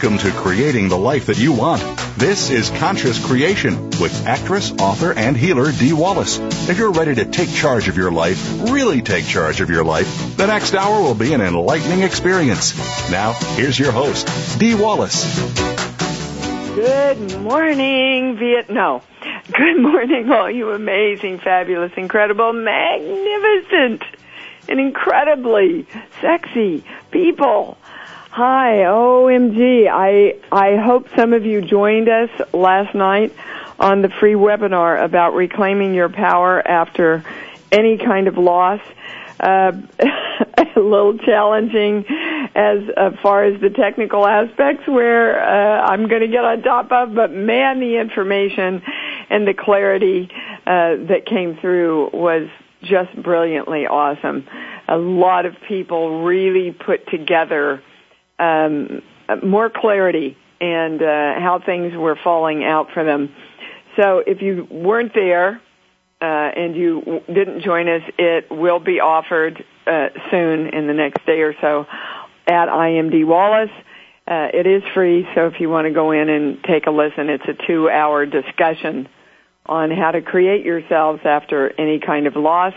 [0.00, 1.82] Welcome to Creating the Life That You Want.
[2.16, 6.38] This is Conscious Creation with actress, author, and healer Dee Wallace.
[6.68, 10.36] If you're ready to take charge of your life, really take charge of your life,
[10.36, 12.78] the next hour will be an enlightening experience.
[13.10, 14.28] Now, here's your host,
[14.60, 15.24] Dee Wallace.
[16.76, 18.70] Good morning, Viet.
[18.70, 19.02] No.
[19.50, 24.04] Good morning, all you amazing, fabulous, incredible, magnificent,
[24.68, 25.88] and incredibly
[26.20, 27.78] sexy people
[28.40, 29.88] Hi, OMG.
[29.90, 33.34] I, I hope some of you joined us last night
[33.80, 37.24] on the free webinar about reclaiming your power after
[37.72, 38.80] any kind of loss.
[39.40, 42.04] Uh, a little challenging
[42.54, 46.92] as, as far as the technical aspects where uh, I'm going to get on top
[46.92, 48.82] of, but man, the information
[49.30, 50.30] and the clarity
[50.64, 52.48] uh, that came through was
[52.82, 54.46] just brilliantly awesome.
[54.86, 57.82] A lot of people really put together
[58.38, 59.02] um,
[59.44, 63.34] more clarity and uh, how things were falling out for them.
[63.96, 65.60] So if you weren't there
[66.20, 71.24] uh, and you didn't join us, it will be offered uh, soon in the next
[71.26, 71.86] day or so
[72.46, 73.70] at IMD Wallace.
[74.26, 77.30] Uh, it is free, so if you want to go in and take a listen,
[77.30, 79.08] it's a two-hour discussion
[79.64, 82.74] on how to create yourselves after any kind of loss.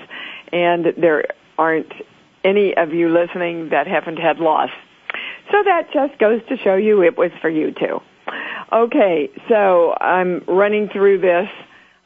[0.54, 1.26] And there
[1.58, 1.92] aren't
[2.44, 4.70] any of you listening that haven't had loss.
[5.52, 8.00] So that just goes to show you it was for you too.
[8.72, 11.50] Okay, so I'm running through this.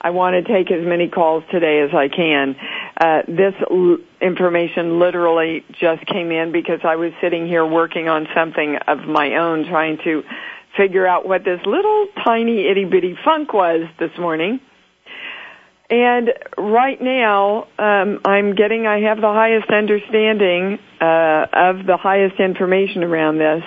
[0.02, 2.56] I want to take as many calls today as I can.
[3.00, 8.28] Uh, this l- information literally just came in because I was sitting here working on
[8.36, 10.24] something of my own, trying to
[10.78, 14.60] figure out what this little tiny itty bitty funk was this morning.
[15.90, 22.40] And right now, um, I'm getting, I have the highest understanding uh, of the highest
[22.40, 23.64] information around this,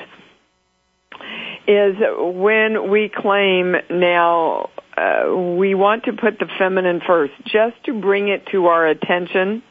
[1.68, 8.00] is when we claim now uh, we want to put the feminine first, just to
[8.00, 9.62] bring it to our attention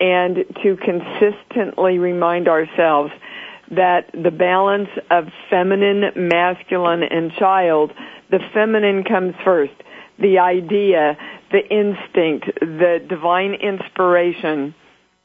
[0.00, 3.12] and to consistently remind ourselves
[3.70, 7.92] that the balance of feminine, masculine, and child,
[8.30, 9.72] the feminine comes first.
[10.18, 11.18] The idea
[11.56, 14.74] the instinct, the divine inspiration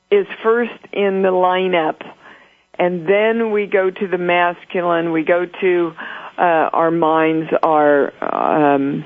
[0.09, 2.01] is first in the lineup.
[2.79, 5.93] And then we go to the masculine, we go to
[6.37, 9.03] uh, our minds, our um,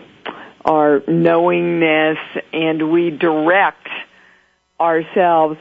[0.63, 2.18] our knowingness,
[2.53, 3.88] and we direct
[4.80, 5.57] ourselves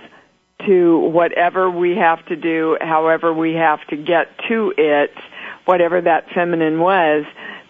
[0.66, 5.12] to whatever we have to do, however we have to get to it,
[5.64, 7.25] whatever that feminine was.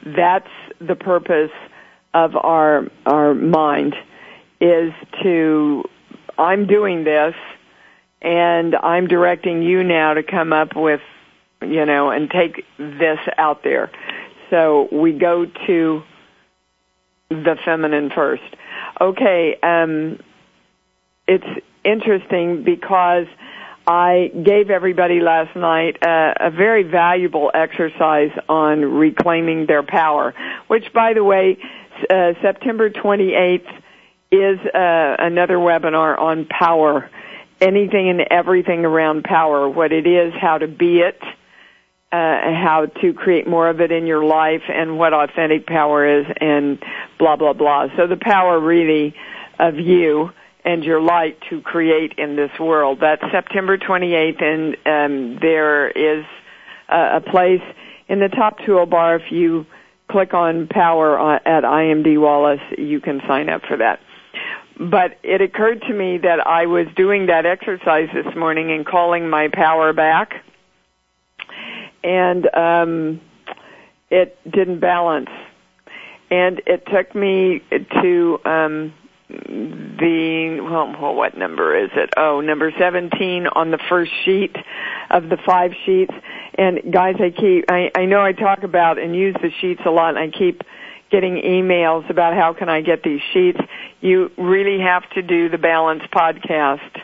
[0.04, 0.50] That's
[0.80, 1.50] the purpose
[2.14, 3.94] of our our mind
[4.60, 4.92] is
[5.22, 5.84] to
[6.38, 7.34] I'm doing this
[8.22, 11.00] and I'm directing you now to come up with
[11.60, 13.90] you know and take this out there.
[14.50, 16.02] So we go to
[17.30, 18.42] the feminine first.
[19.00, 20.20] Okay, um
[21.26, 23.26] it's interesting because
[23.86, 30.34] I gave everybody last night a, a, very valuable exercise on reclaiming their power,
[30.68, 31.58] which by the way,
[32.10, 33.68] uh, September 28th
[34.30, 37.10] is uh, another webinar on power.
[37.60, 43.12] Anything and everything around power, what it is, how to be it, uh, how to
[43.12, 46.78] create more of it in your life, and what authentic power is, and
[47.18, 47.86] blah, blah, blah.
[47.96, 49.14] So the power really
[49.58, 50.30] of you
[50.64, 52.98] and your light to create in this world.
[53.00, 56.24] That's September 28th, and um, there is
[56.88, 57.62] a, a place
[58.08, 59.66] in the top toolbar if you
[60.10, 64.00] click on power at IMD Wallace, you can sign up for that.
[64.78, 69.28] but it occurred to me that I was doing that exercise this morning and calling
[69.30, 70.44] my power back,
[72.02, 73.20] and um,
[74.10, 75.30] it didn't balance,
[76.30, 77.62] and it took me
[78.02, 78.94] to um,
[79.28, 82.10] the well, what number is it?
[82.16, 84.56] Oh, number seventeen on the first sheet
[85.10, 86.14] of the five sheets.
[86.56, 89.90] And guys, I keep I, I know I talk about and use the sheets a
[89.90, 90.62] lot, and I keep
[91.10, 93.60] getting emails about how can I get these sheets.
[94.00, 97.00] You really have to do the Balance podcast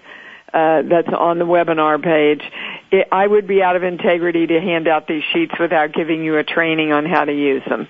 [0.52, 2.43] uh, that's on the webinar page.
[2.91, 6.38] It, I would be out of integrity to hand out these sheets without giving you
[6.38, 7.87] a training on how to use them.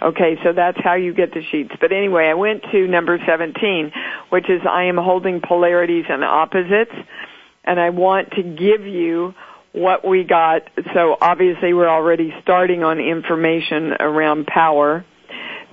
[0.00, 1.72] Okay, so that's how you get the sheets.
[1.80, 3.90] But anyway, I went to number 17,
[4.28, 6.94] which is I am holding polarities and opposites,
[7.64, 9.34] and I want to give you
[9.74, 10.62] what we got.
[10.94, 15.04] So obviously we're already starting on information around power.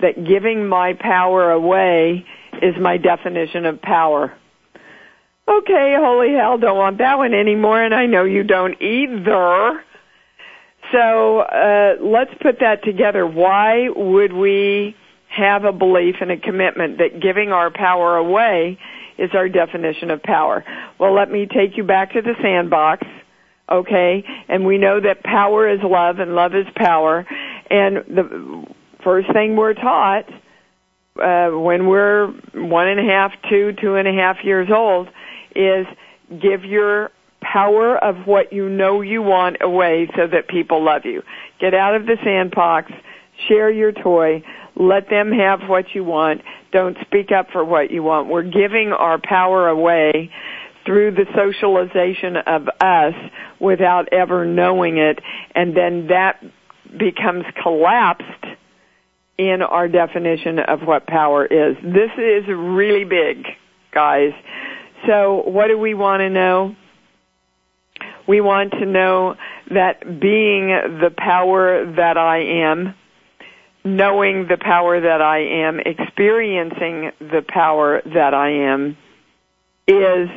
[0.00, 2.26] That giving my power away
[2.60, 4.36] is my definition of power.
[5.48, 9.84] Okay, holy hell, don't want that one anymore, and I know you don't either.
[10.90, 13.26] So uh, let's put that together.
[13.26, 14.96] Why would we
[15.28, 18.78] have a belief and a commitment that giving our power away
[19.18, 20.64] is our definition of power?
[20.98, 23.06] Well, let me take you back to the sandbox
[23.72, 24.24] okay?
[24.48, 27.26] And we know that power is love and love is power.
[27.70, 28.66] And the
[29.02, 30.28] first thing we're taught
[31.20, 35.08] uh, when we're one and a half, two, two and a half years old
[35.54, 35.86] is
[36.40, 37.10] give your
[37.40, 41.22] power of what you know you want away so that people love you.
[41.60, 42.92] Get out of the sandbox,
[43.48, 44.42] share your toy,
[44.74, 46.42] let them have what you want,
[46.72, 48.28] don't speak up for what you want.
[48.28, 50.30] We're giving our power away
[50.86, 53.14] through the socialization of us
[53.62, 55.20] without ever knowing it,
[55.54, 56.44] and then that
[56.98, 58.44] becomes collapsed
[59.38, 61.76] in our definition of what power is.
[61.82, 63.46] This is really big,
[63.94, 64.32] guys.
[65.06, 66.76] So what do we want to know?
[68.26, 69.36] We want to know
[69.70, 72.94] that being the power that I am,
[73.84, 78.96] knowing the power that I am, experiencing the power that I am,
[79.86, 80.28] is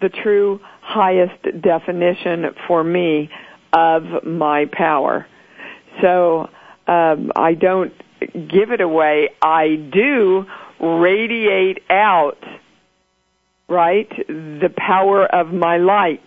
[0.00, 0.60] the true
[0.92, 3.30] highest definition for me
[3.72, 5.26] of my power.
[6.00, 6.48] So
[6.86, 7.92] um, I don't
[8.32, 9.30] give it away.
[9.40, 10.44] I do
[10.80, 12.38] radiate out,
[13.68, 16.26] right, the power of my light.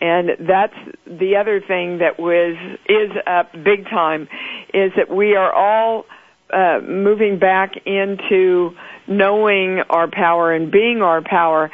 [0.00, 2.56] And that's the other thing that was
[2.88, 4.28] is up big time
[4.72, 6.04] is that we are all
[6.52, 8.70] uh, moving back into
[9.08, 11.70] knowing our power and being our power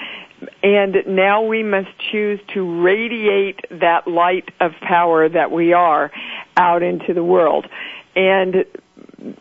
[0.63, 6.11] and now we must choose to radiate that light of power that we are
[6.57, 7.67] out into the world.
[8.17, 8.65] And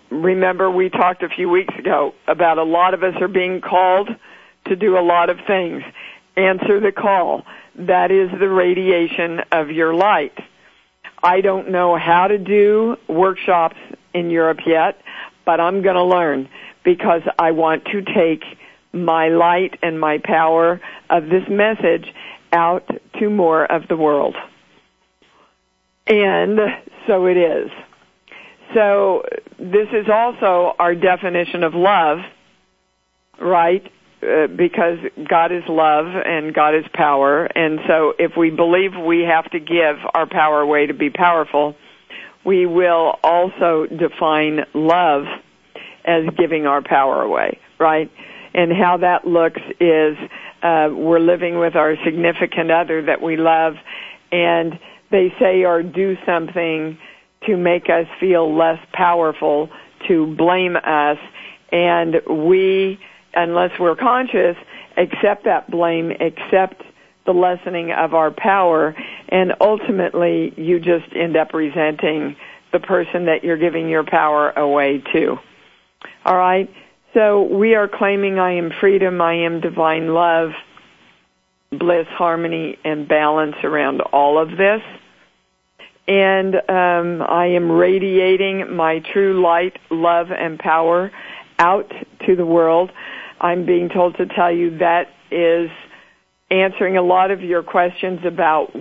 [0.10, 4.10] remember we talked a few weeks ago about a lot of us are being called
[4.66, 5.84] to do a lot of things.
[6.36, 7.44] Answer the call.
[7.76, 10.38] That is the radiation of your light.
[11.22, 13.78] I don't know how to do workshops
[14.14, 15.00] in Europe yet,
[15.46, 16.50] but I'm going to learn
[16.84, 18.44] because I want to take
[18.94, 20.80] my light and my power
[21.10, 22.06] of this message
[22.52, 22.88] out
[23.20, 24.36] to more of the world.
[26.08, 26.60] And
[27.08, 27.72] so it is.
[28.74, 29.24] So
[29.60, 32.20] this is also our definition of love,
[33.40, 33.86] right?
[34.22, 37.46] Uh, because God is love and God is power.
[37.46, 41.76] And so if we believe we have to give our power away to be powerful,
[42.46, 45.26] we will also define love
[46.06, 48.12] as giving our power away, right?
[48.54, 50.18] And how that looks is
[50.62, 53.76] uh, we're living with our significant other that we love,
[54.32, 54.80] and
[55.12, 56.98] they say or do something
[57.46, 59.70] to make us feel less powerful,
[60.08, 61.18] to blame us,
[61.72, 63.00] and we,
[63.34, 64.56] unless we're conscious,
[64.98, 66.84] accept that blame, accept
[67.26, 68.96] the lessening of our power,
[69.30, 72.36] and ultimately you just end up resenting
[72.72, 75.38] the person that you're giving your power away to.
[76.26, 76.70] All right?
[77.14, 80.52] So we are claiming I am freedom, I am divine love,
[81.70, 84.82] bliss, harmony, and balance around all of this.
[86.08, 91.12] And um, I am radiating my true light, love, and power
[91.60, 91.92] out
[92.26, 92.92] to the world.
[93.40, 95.70] I'm being told to tell you that is
[96.50, 98.76] answering a lot of your questions about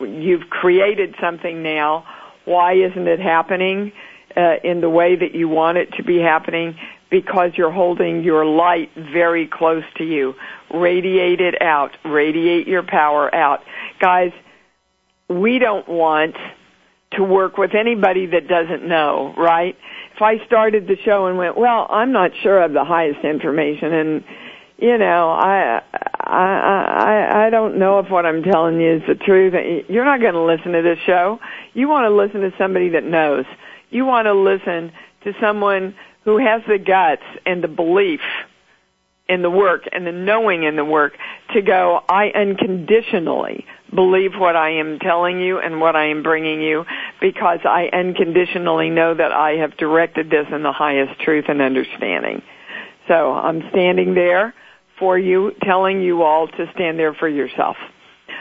[0.00, 2.04] you've created something now.
[2.44, 3.92] Why isn't it happening
[4.36, 6.76] uh, in the way that you want it to be happening?
[7.10, 10.34] Because you're holding your light very close to you.
[10.72, 11.92] Radiate it out.
[12.04, 13.60] Radiate your power out.
[14.00, 14.32] Guys,
[15.28, 16.36] we don't want
[17.12, 19.76] to work with anybody that doesn't know, right?
[20.14, 23.92] If I started the show and went, well, I'm not sure of the highest information
[23.92, 24.24] and
[24.78, 25.82] you know, I,
[26.20, 29.54] I, I, I don't know if what I'm telling you is the truth.
[29.54, 31.38] Eh, you're not going to listen to this show.
[31.72, 33.46] You want to listen to somebody that knows.
[33.88, 34.92] You want to listen
[35.24, 35.94] to someone
[36.26, 38.20] who has the guts and the belief
[39.28, 41.14] in the work and the knowing in the work
[41.54, 43.64] to go, I unconditionally
[43.94, 46.84] believe what I am telling you and what I am bringing you
[47.20, 52.42] because I unconditionally know that I have directed this in the highest truth and understanding.
[53.06, 54.52] So I'm standing there
[54.98, 57.76] for you, telling you all to stand there for yourself.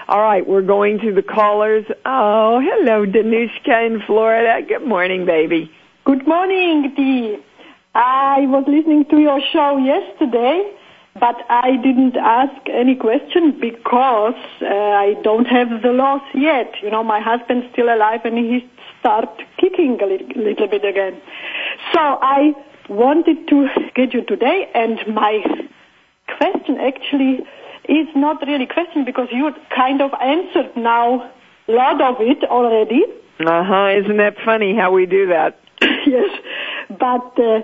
[0.07, 1.85] All right, we're going to the callers.
[2.03, 4.65] Oh, hello, Danushka in Florida.
[4.67, 5.71] Good morning, baby.
[6.03, 7.44] Good morning, Dee.
[7.95, 10.69] I was listening to your show yesterday,
[11.17, 16.73] but I didn't ask any question because uh, I don't have the loss yet.
[16.83, 21.21] You know, my husband's still alive and he start kicking a little, little bit again.
[21.93, 22.53] So I
[22.89, 25.41] wanted to get you today and my
[26.37, 27.45] question actually
[27.87, 31.31] is not really question because you kind of answered now
[31.69, 33.03] a lot of it already.
[33.39, 33.87] Uh huh.
[34.03, 35.59] Isn't that funny how we do that?
[35.81, 36.29] yes,
[36.89, 37.61] but uh,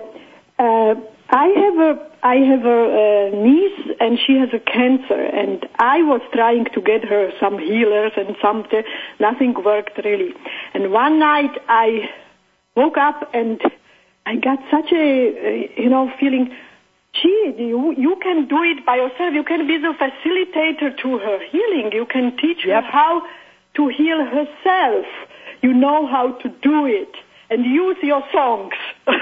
[0.62, 0.94] uh,
[1.30, 1.92] I have a
[2.24, 6.80] I have a, a niece and she has a cancer and I was trying to
[6.80, 8.84] get her some healers and something
[9.18, 10.32] nothing worked really.
[10.72, 12.08] And one night I
[12.76, 13.60] woke up and
[14.24, 16.54] I got such a you know feeling
[17.20, 19.34] gee, you, you can do it by yourself.
[19.34, 21.90] You can be the facilitator to her healing.
[21.92, 22.84] You can teach yep.
[22.84, 23.22] her how
[23.76, 25.06] to heal herself.
[25.60, 27.14] You know how to do it
[27.50, 28.74] and use your songs.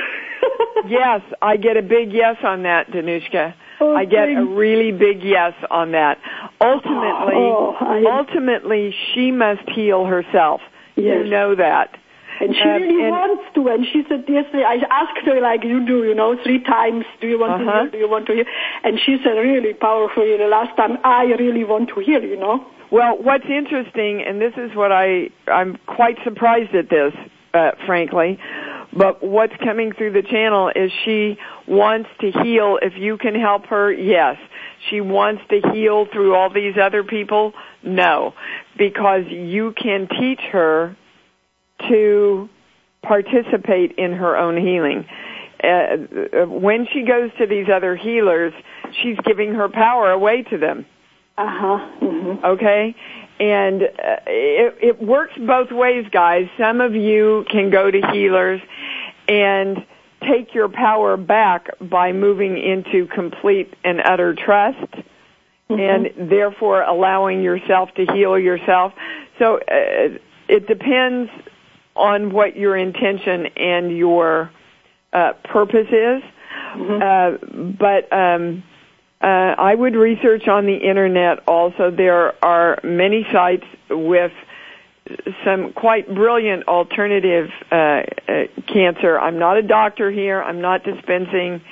[0.88, 3.54] yes, I get a big yes on that, Danushka.
[3.80, 6.18] Oh, I get a really big yes on that.
[6.60, 8.04] Ultimately, oh, I...
[8.18, 10.60] ultimately, she must heal herself.
[10.96, 11.24] Yes.
[11.24, 11.96] You know that.
[12.40, 13.68] And she Um, really and- wants to.
[13.68, 17.26] And she said yesterday, I asked her like you do, you know, three times, do
[17.28, 17.82] you want to Uh-huh.
[17.82, 18.44] heal, do you want to heal?
[18.84, 22.64] And she said really powerfully the last time, I really want to heal, you know.
[22.90, 27.14] Well, what's interesting, and this is what I I'm quite surprised at this,
[27.54, 28.38] uh, frankly,
[28.96, 32.78] but what's coming through the channel is she wants to heal.
[32.82, 34.36] If you can help her, yes.
[34.88, 38.34] She wants to heal through all these other people, no,
[38.78, 40.96] because you can teach her
[41.88, 42.48] to
[43.02, 45.06] participate in her own healing.
[45.62, 48.52] Uh, when she goes to these other healers,
[49.02, 50.86] she's giving her power away to them
[51.38, 51.78] Uh-huh.
[52.00, 52.94] hmm okay
[53.38, 53.86] and uh,
[54.26, 58.60] it, it works both ways guys some of you can go to healers
[59.30, 59.86] and
[60.28, 64.92] take your power back by moving into complete and utter trust
[65.68, 68.92] and therefore allowing yourself to heal yourself.
[69.38, 70.18] So uh,
[70.48, 71.30] it depends
[71.94, 74.50] on what your intention and your
[75.12, 76.22] uh, purpose is.
[76.74, 77.36] Uh,
[77.78, 78.64] but um,
[79.20, 81.90] uh, I would research on the internet also.
[81.90, 84.32] There are many sites with
[85.44, 88.02] some quite brilliant alternative uh, uh,
[88.72, 89.18] cancer.
[89.18, 90.42] I'm not a doctor here.
[90.42, 91.62] I'm not dispensing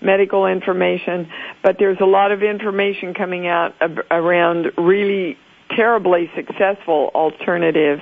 [0.00, 1.28] medical information,
[1.62, 5.38] but there's a lot of information coming out ab- around really
[5.74, 8.00] terribly successful alternative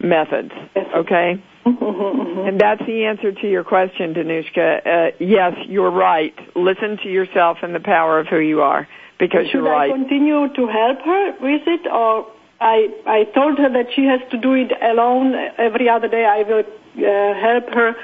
[0.00, 0.52] methods.
[0.76, 1.42] Okay?
[1.66, 4.86] And that's the answer to your question, Danushka.
[4.86, 6.34] Uh, yes, you're right.
[6.54, 8.86] Listen to yourself and the power of who you are,
[9.18, 9.92] because Should you're I right.
[9.94, 12.26] continue to help her with it, or
[12.64, 16.24] I I told her that she has to do it alone every other day.
[16.24, 17.94] I will uh, help her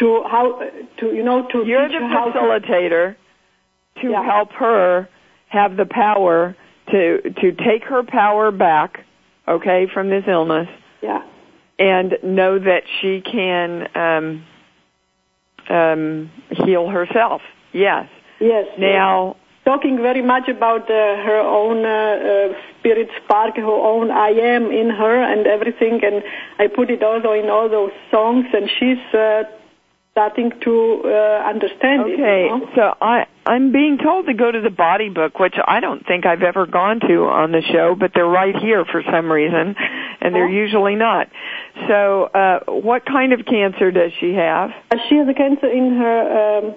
[0.00, 0.60] to how
[0.98, 3.16] to you know to You're the how to- facilitator
[4.02, 4.22] to Yeah.
[4.24, 5.08] help her
[5.48, 6.54] have the power
[6.90, 8.90] to to take her power back,
[9.48, 10.68] okay, from this illness,
[11.00, 11.22] yeah.
[11.78, 14.44] and know that she can um,
[15.70, 17.40] um, heal herself.
[17.72, 18.08] Yes.
[18.40, 18.66] Yes.
[18.78, 20.94] Now, talking very much about uh,
[21.28, 26.22] her own uh, uh, spirit spark, her own I am in her and everything, and
[26.58, 29.44] I put it also in all those songs, and she's uh,
[30.12, 31.08] starting to uh,
[31.48, 32.14] understand it.
[32.14, 32.70] Okay, you know?
[32.74, 36.24] so I I'm being told to go to the body book, which I don't think
[36.24, 39.74] I've ever gone to on the show, but they're right here for some reason,
[40.20, 40.62] and they're Oh.
[40.64, 41.28] usually not.
[41.88, 44.70] So, uh, what kind of cancer does she have?
[45.08, 46.74] She has a cancer in her um,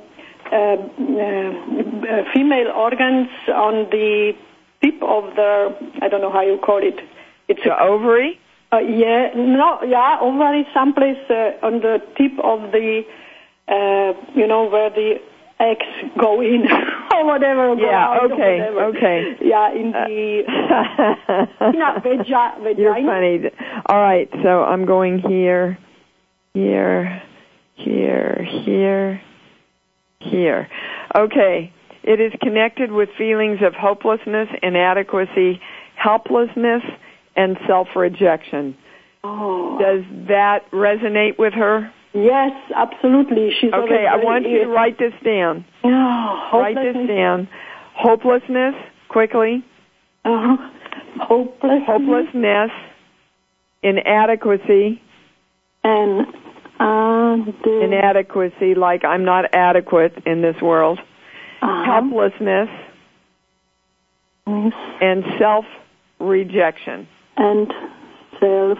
[2.33, 4.33] female organs on the
[4.81, 6.99] tip of the, I don't know how you call it.
[7.47, 8.39] It's The ovary?
[8.73, 13.03] uh, yeah, no, yeah, ovary someplace uh, on the tip of the,
[13.67, 15.15] uh, you know, where the
[15.59, 15.85] eggs
[16.19, 16.67] go in
[17.13, 17.73] or whatever.
[17.75, 19.35] Yeah, okay, okay.
[19.41, 20.43] Yeah, in the,
[21.73, 22.77] yeah, vagi- vagina.
[22.77, 23.49] You're funny.
[23.87, 25.77] All right, so I'm going here,
[26.53, 27.21] here,
[27.75, 29.21] here, here,
[30.19, 30.67] here.
[31.15, 31.71] Okay.
[32.03, 35.59] It is connected with feelings of hopelessness, inadequacy,
[35.95, 36.81] helplessness,
[37.35, 38.77] and self-rejection.
[39.23, 39.77] Oh.
[39.79, 41.91] Does that resonate with her?
[42.13, 43.49] Yes, absolutely.
[43.59, 45.65] She's Okay, I want you to write this down.
[45.83, 47.07] Oh, Write this hopelessness.
[47.09, 47.49] down.
[47.95, 48.75] Hopelessness,
[49.09, 49.63] quickly.
[50.23, 50.57] Uh-huh.
[51.21, 51.81] Hopeless.
[51.85, 52.71] Hopelessness,
[53.83, 55.01] inadequacy,
[55.83, 56.25] And,
[56.79, 57.37] uh,
[57.81, 60.99] inadequacy, like I'm not adequate in this world.
[61.61, 62.69] uh, Helplessness
[64.47, 67.07] yes, and self-rejection.
[67.37, 67.73] and
[68.39, 68.77] self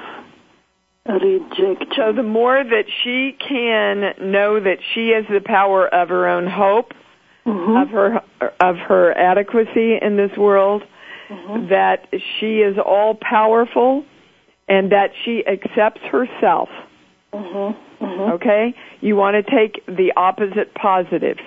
[1.08, 1.88] rejection.
[1.96, 6.48] So the more that she can know that she has the power of her own
[6.48, 6.94] hope,
[7.46, 7.82] Mhm.
[7.82, 8.22] of her
[8.60, 10.84] of her adequacy in this world,
[11.30, 11.68] Mm-hmm.
[11.70, 12.08] that
[12.40, 14.04] she is all powerful,
[14.70, 16.70] and that she accepts herself.
[17.34, 17.76] Mhm.
[18.18, 18.32] Mhm.
[18.34, 21.42] Okay, you want to take the opposite positives.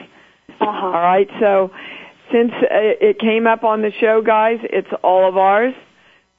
[0.60, 0.86] Uh-huh.
[0.86, 1.70] All right, so
[2.30, 2.66] since uh,
[3.00, 5.74] it came up on the show, guys, it's all of ours.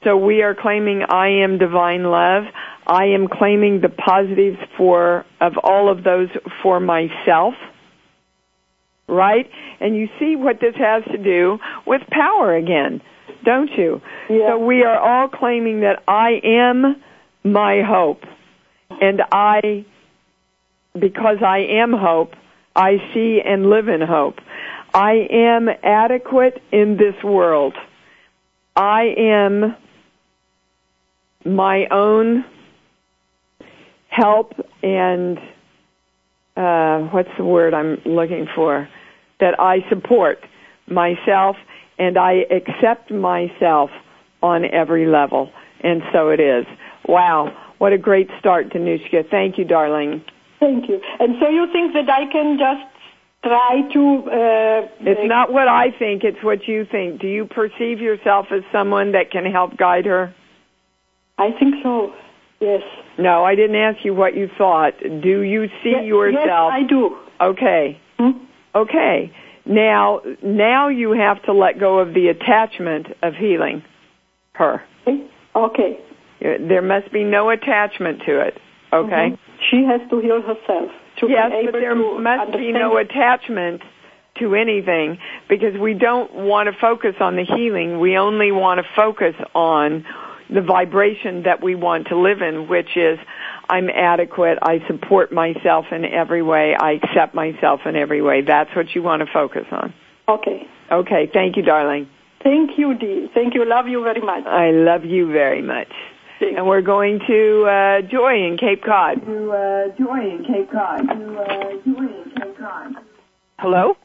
[0.04, 2.46] So we are claiming I am divine love.
[2.88, 6.30] I am claiming the positives for of all of those
[6.64, 7.54] for myself.
[9.08, 9.50] Right?
[9.80, 13.02] And you see what this has to do with power again,
[13.44, 14.02] don't you?
[14.30, 14.52] Yeah.
[14.52, 16.96] So we are all claiming that I am
[17.44, 18.22] my hope.
[19.02, 19.86] And I
[20.98, 22.34] because I am hope,
[22.76, 24.40] I see and live in hope.
[24.94, 27.76] I am adequate in this world.
[28.76, 29.76] I am
[31.46, 32.46] my own
[34.10, 35.38] help and
[36.58, 38.88] uh, what's the word I'm looking for?
[39.40, 40.40] That I support
[40.88, 41.56] myself
[41.98, 43.90] and I accept myself
[44.44, 45.52] on every level.
[45.82, 46.66] And so it is.
[47.08, 47.56] Wow.
[47.78, 49.30] What a great start, Danushka.
[49.30, 50.24] Thank you, darling.
[50.62, 51.02] Thank you.
[51.20, 52.88] And so you think that I can just
[53.44, 54.18] try to...
[54.30, 57.20] Uh, It's not what I think, it's what you think.
[57.20, 60.34] Do you perceive yourself as someone that can help guide her?
[61.40, 62.14] I think so.
[62.60, 62.84] Yes.
[63.18, 64.94] No, I didn't ask you what you thought.
[65.02, 66.72] Do you see Ye- yourself?
[66.72, 67.18] Yes, I do.
[67.42, 68.00] Okay.
[68.20, 68.32] Hmm?
[68.76, 69.32] Okay.
[69.66, 73.84] Now, now you have to let go of the attachment of healing
[74.54, 74.84] her.
[75.08, 75.28] Okay.
[75.56, 75.98] Okay.
[76.40, 78.58] There must be no attachment to it.
[78.94, 79.32] Okay?
[79.32, 79.38] Mhm.
[79.70, 80.90] She has to heal herself.
[81.20, 83.82] To be Yes, able but there to must be understand- no attachment
[84.40, 85.20] to anything
[85.50, 88.00] because we don't want to focus on the healing.
[88.00, 90.06] We only want to focus on
[90.50, 93.20] the vibration that we want to live in, which is
[93.70, 98.42] I'm adequate, I support myself in every way, I accept myself in every way.
[98.42, 99.94] That's what you want to focus on.
[100.28, 100.68] Okay.
[100.92, 102.08] Okay, thank you, darling.
[102.44, 103.30] Thank you, Dee.
[103.34, 103.64] Thank you.
[103.66, 104.46] Love you very much.
[104.46, 105.92] I love you very much.
[106.42, 109.24] Thank And we're going to uh, Joy in Cape Cod.
[109.24, 111.08] to uh, Joy in Cape Cod.
[111.08, 112.94] To uh, Joy in Cape Cod.
[113.60, 113.96] Hello.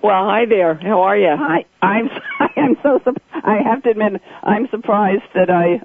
[0.00, 0.74] Well, hi there.
[0.76, 1.34] How are you?
[1.36, 1.64] Hi.
[1.82, 2.08] I'm.
[2.40, 3.00] I am so.
[3.04, 5.80] sup- I have to admit, I'm surprised that I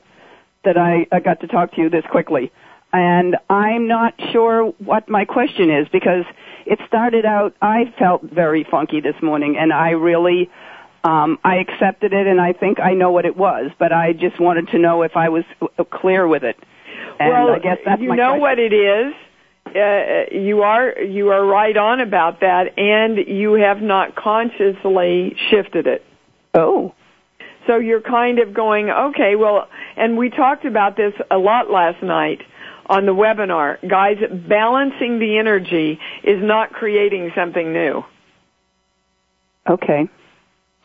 [0.64, 2.52] that I, I got to talk to you this quickly,
[2.92, 6.26] and I'm not sure what my question is because
[6.68, 7.56] it started out.
[7.64, 10.52] I felt very funky this morning, and I really.
[11.04, 14.40] Um, I accepted it, and I think I know what it was, but I just
[14.40, 16.56] wanted to know if I was uh, clear with it.
[17.20, 18.42] And well, I guess that's you know question.
[18.42, 19.14] what it is.
[19.66, 25.88] Uh, you are you are right on about that, and you have not consciously shifted
[25.88, 26.06] it.
[26.54, 26.94] Oh.
[27.68, 32.04] So you're kind of going, okay, well, and we talked about this a lot last
[32.04, 32.42] night
[32.88, 33.78] on the webinar.
[33.88, 34.18] Guys,
[34.50, 38.04] balancing the energy is not creating something new.
[39.70, 40.10] Okay.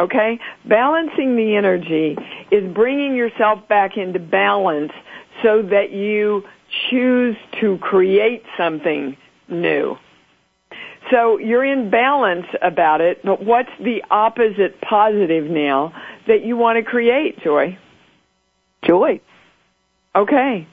[0.00, 0.38] Okay?
[0.64, 2.16] Balancing the energy
[2.50, 4.92] is bringing yourself back into balance
[5.42, 6.44] so that you
[6.90, 9.16] choose to create something
[9.48, 9.96] new.
[11.10, 15.92] So you're in balance about it, but what's the opposite positive now
[16.26, 17.78] that you want to create, Joy?
[18.84, 19.20] Joy.
[20.14, 20.66] Okay.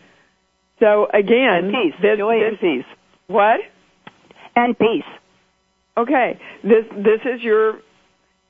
[0.79, 1.93] So again, And peace.
[2.01, 2.85] this, Joy this- and peace.
[3.27, 3.61] what?
[4.57, 5.05] And peace.
[5.97, 6.37] Okay.
[6.63, 7.79] This this is your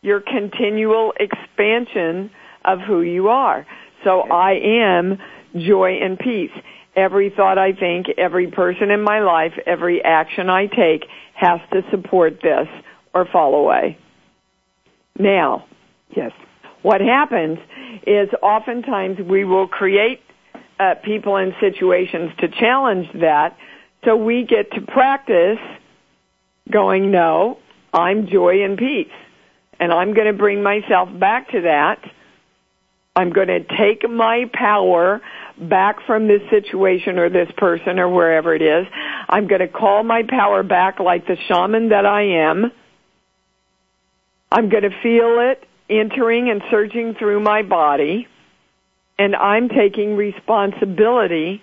[0.06, 2.30] your continual expansion
[2.64, 3.66] of who you are.
[4.04, 5.18] So I am
[5.58, 6.52] joy and peace.
[6.96, 11.82] Every thought I think, every person in my life, every action I take has to
[11.90, 12.68] support this
[13.14, 13.98] or fall away.
[15.18, 15.66] Now,
[16.16, 16.32] Yes.
[16.82, 17.58] what happens
[18.06, 20.22] is oftentimes we will create
[20.80, 23.58] uh, people and situations to challenge that
[24.04, 25.58] so we get to practice
[26.72, 27.58] going no
[27.94, 29.08] i'm joy and peace
[29.80, 32.00] and i'm going to bring myself back to that.
[33.16, 35.22] I'm going to take my power
[35.58, 38.86] back from this situation or this person or wherever it is.
[39.30, 42.72] I'm going to call my power back like the shaman that i am.
[44.52, 48.28] I'm going to feel it entering and surging through my body,
[49.18, 51.62] and I'm taking responsibility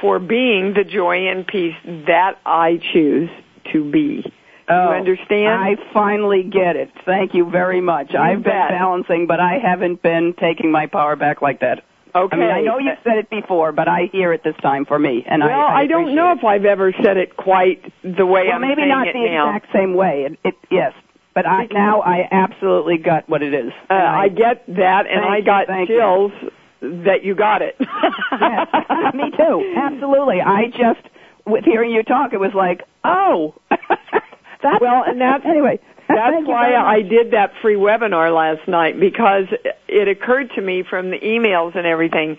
[0.00, 3.30] for being the joy and peace that I choose
[3.72, 4.24] to be.
[4.70, 5.48] Oh, you understand?
[5.48, 6.90] I finally get it.
[7.06, 8.12] Thank you very much.
[8.12, 8.68] You I've bet.
[8.68, 11.84] been balancing, but I haven't been taking my power back like that.
[12.14, 12.36] Okay.
[12.36, 14.98] I mean, I know you've said it before, but I hear it this time for
[14.98, 18.24] me, and well, I, I, don't know appreciate if I've ever said it quite the
[18.26, 18.44] way.
[18.46, 19.54] Well, I'm maybe saying not it the now.
[19.54, 20.26] exact same way.
[20.30, 20.92] It, it yes,
[21.34, 23.72] but I now I absolutely got what it is.
[23.90, 25.86] Uh, And I get that, and I got you.
[25.86, 26.32] chills
[26.80, 27.76] that you got it.
[27.80, 28.68] yes,
[29.14, 29.74] me too.
[29.76, 30.40] Absolutely.
[30.40, 31.06] I just
[31.46, 33.54] with hearing you talk, it was like, oh,
[34.62, 35.80] that's Well, and that's anyway.
[36.08, 39.44] That's why I did that free webinar last night because
[39.88, 42.38] it occurred to me from the emails and everything,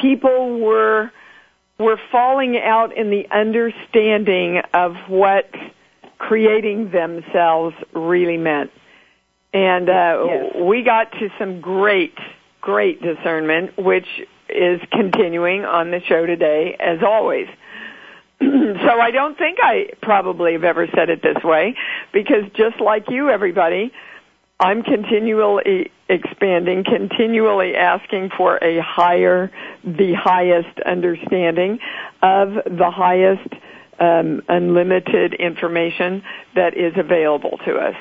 [0.00, 1.10] people were
[1.78, 5.50] were falling out in the understanding of what
[6.18, 8.70] creating themselves really meant.
[9.52, 10.54] And uh, Yes.
[10.56, 12.16] we got to some great,
[12.60, 14.06] great discernment, which
[14.48, 17.48] is continuing on the show today, as always.
[18.40, 21.76] so I don't think I probably have ever said it this way,
[22.12, 23.92] because just like you, everybody,
[24.60, 29.50] I'm continually expanding, continually asking for a higher,
[29.84, 31.78] the highest understanding
[32.22, 33.52] of the highest
[33.98, 36.22] um, unlimited information
[36.54, 37.94] that is available to us.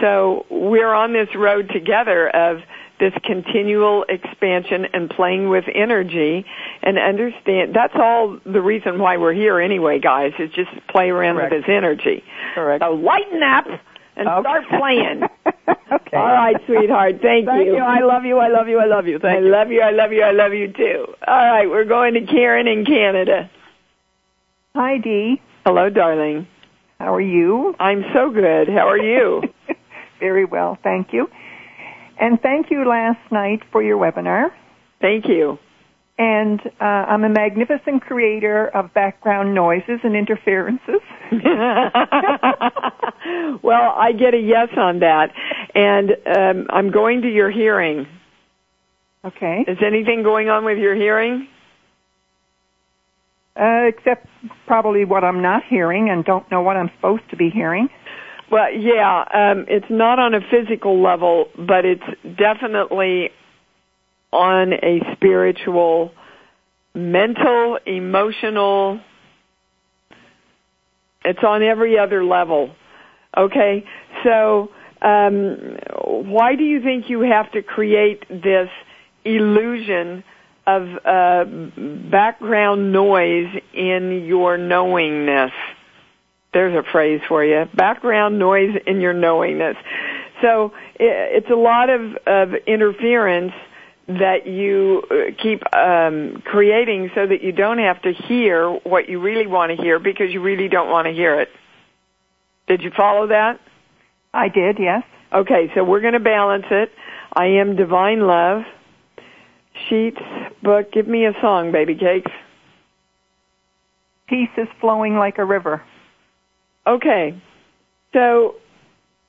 [0.00, 2.58] So we're on this road together of
[3.00, 6.44] this continual expansion and playing with energy
[6.82, 11.36] and understand that's all the reason why we're here anyway guys is just play around
[11.36, 11.52] Correct.
[11.52, 12.22] with this energy
[12.54, 12.82] Correct.
[12.84, 13.66] so lighten up
[14.16, 14.40] and Okay.
[14.42, 15.22] start playing
[15.92, 16.16] okay.
[16.16, 17.50] all right sweetheart thank, you.
[17.50, 17.78] Thank you.
[17.78, 18.38] I love you.
[18.38, 18.78] I love you.
[18.78, 19.16] I love you.
[19.16, 19.52] I Thank you.
[19.52, 22.20] I love you i love you i love you too all right we're going to
[22.26, 23.50] karen in canada
[24.76, 25.40] Hi, Dee.
[25.66, 26.46] hello darling
[27.00, 27.74] How are you?
[27.80, 29.42] i'm so good how are you
[30.20, 31.28] Very well, thank you.
[32.18, 34.50] And thank you last night for your webinar.
[35.00, 35.58] thank you
[36.18, 41.00] And uh, I'm a magnificent creator of background noises and interferences.
[43.62, 45.32] well, I get a yes on that,
[45.74, 48.06] and um, I'm going to your hearing.
[49.24, 49.64] Okay.
[49.66, 51.48] Is anything going on with your hearing?
[53.56, 54.26] Uh, except
[54.66, 57.88] probably what I'm not hearing and don't know what I'm supposed to be hearing.
[58.50, 63.30] Well, yeah, um, it's not on a physical level, but it's definitely
[64.32, 66.12] on a spiritual,
[66.94, 69.00] mental, emotional.
[71.24, 72.74] It's on every other level.
[73.36, 73.84] Okay,
[74.22, 78.68] so um, why do you think you have to create this
[79.24, 80.22] illusion
[80.66, 81.44] of uh,
[82.10, 85.52] background noise in your knowingness?
[86.54, 87.66] There's a phrase for you.
[87.74, 89.76] Background noise in your knowingness.
[90.40, 93.52] So it's a lot of, of interference
[94.06, 99.20] that you uh, keep um, creating so that you don't have to hear what you
[99.20, 101.48] really want to hear because you really don't want to hear it.
[102.66, 103.60] Did you follow that?
[104.32, 105.02] I did, yes.
[105.32, 106.92] Okay, so we're going to balance it.
[107.32, 108.62] I am divine love.
[109.88, 110.20] Sheets,
[110.62, 112.30] book, give me a song, baby cakes.
[114.28, 115.82] Peace is flowing like a river.
[116.86, 117.40] Okay.
[118.12, 118.56] So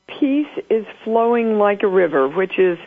[0.08, 2.78] peace is flowing like a river, which is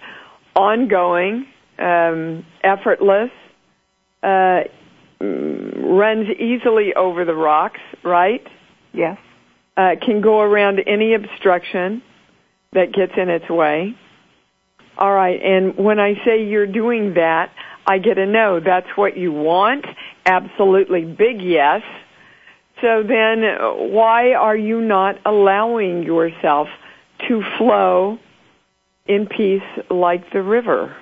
[0.54, 1.46] ongoing,
[1.78, 3.30] um, effortless,
[4.22, 4.64] uh,
[5.20, 8.46] mm, runs easily over the rocks, right?
[8.92, 9.18] Yes.
[9.76, 12.02] Uh, can go around any obstruction
[12.72, 13.94] that gets in its way.
[14.96, 17.52] All right, and when I say you're doing that,
[17.86, 18.58] I get a no.
[18.58, 19.86] That's what you want.
[20.26, 21.82] Absolutely big yes.
[22.80, 26.68] So then uh, why are you not allowing yourself
[27.28, 28.18] to flow
[29.06, 30.96] in peace like the river?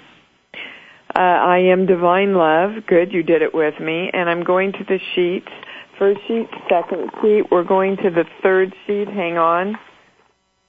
[1.14, 2.86] Uh, I am divine love.
[2.86, 4.10] Good, you did it with me.
[4.12, 5.48] And I'm going to the sheets.
[5.98, 7.44] First sheet, second sheet.
[7.50, 9.08] We're going to the third sheet.
[9.08, 9.76] Hang on.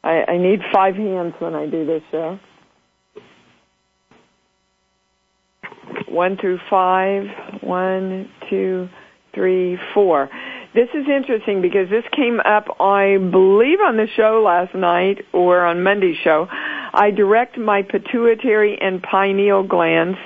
[0.03, 2.39] I, I need five hands when I do this show.
[6.09, 7.25] One through five.
[7.61, 8.87] One, two,
[9.35, 10.29] three, four.
[10.77, 15.65] This is interesting because this came up, I believe, on the show last night or
[15.65, 16.47] on Monday's show.
[16.51, 20.19] I direct my pituitary and pineal glands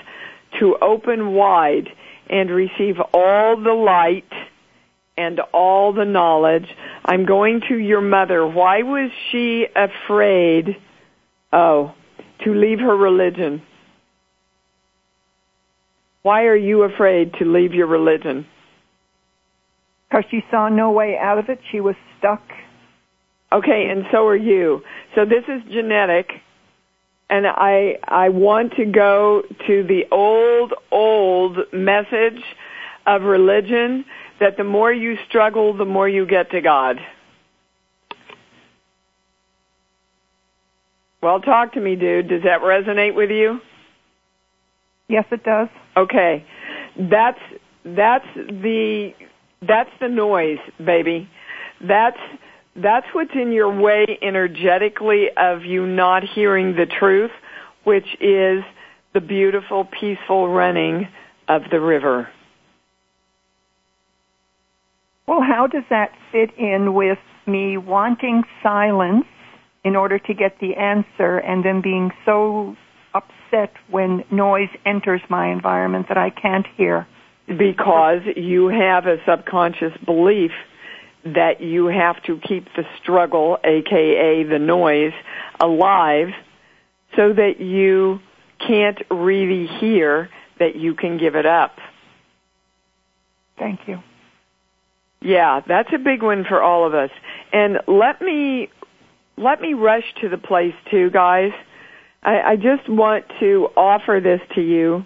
[0.59, 1.87] to open wide
[2.29, 4.29] and receive all the light
[5.15, 6.67] and all the knowledge.
[7.05, 8.45] I'm going to your mother.
[8.45, 10.75] Why was she afraid,
[11.53, 11.93] oh,
[12.43, 13.61] to leave her religion?
[16.23, 18.47] Why are you afraid to leave your religion?
[20.11, 21.59] Because she saw no way out of it.
[21.71, 22.43] She was stuck.
[23.53, 24.81] Okay, and so are you.
[25.15, 26.29] So this is genetic,
[27.29, 32.43] and I I want to go to the old old message
[33.05, 34.05] of religion
[34.39, 36.97] that the more you struggle, the more you get to God.
[41.21, 42.29] Well, talk to me, dude.
[42.29, 43.59] Does that resonate with you?
[45.07, 45.67] Yes, it does.
[45.95, 46.45] Okay.
[46.97, 47.39] That's
[47.85, 49.13] that's the
[49.67, 51.29] that's the noise, baby.
[51.87, 52.17] That's
[52.75, 57.31] that's what's in your way energetically of you not hearing the truth,
[57.83, 58.63] which is
[59.13, 61.07] the beautiful, peaceful running
[61.49, 62.29] of the river.
[65.27, 69.25] Well, how does that fit in with me wanting silence
[69.83, 72.75] in order to get the answer and then being so
[73.13, 77.05] upset when noise enters my environment that I can't hear?
[77.47, 80.51] Because you have a subconscious belief
[81.23, 85.13] that you have to keep the struggle, aka the noise,
[85.59, 86.29] alive
[87.15, 88.19] so that you
[88.65, 91.77] can't really hear that you can give it up.
[93.57, 94.01] Thank you.
[95.21, 97.11] Yeah, that's a big one for all of us.
[97.53, 98.69] And let me
[99.37, 101.51] let me rush to the place too, guys.
[102.23, 105.05] I, I just want to offer this to you.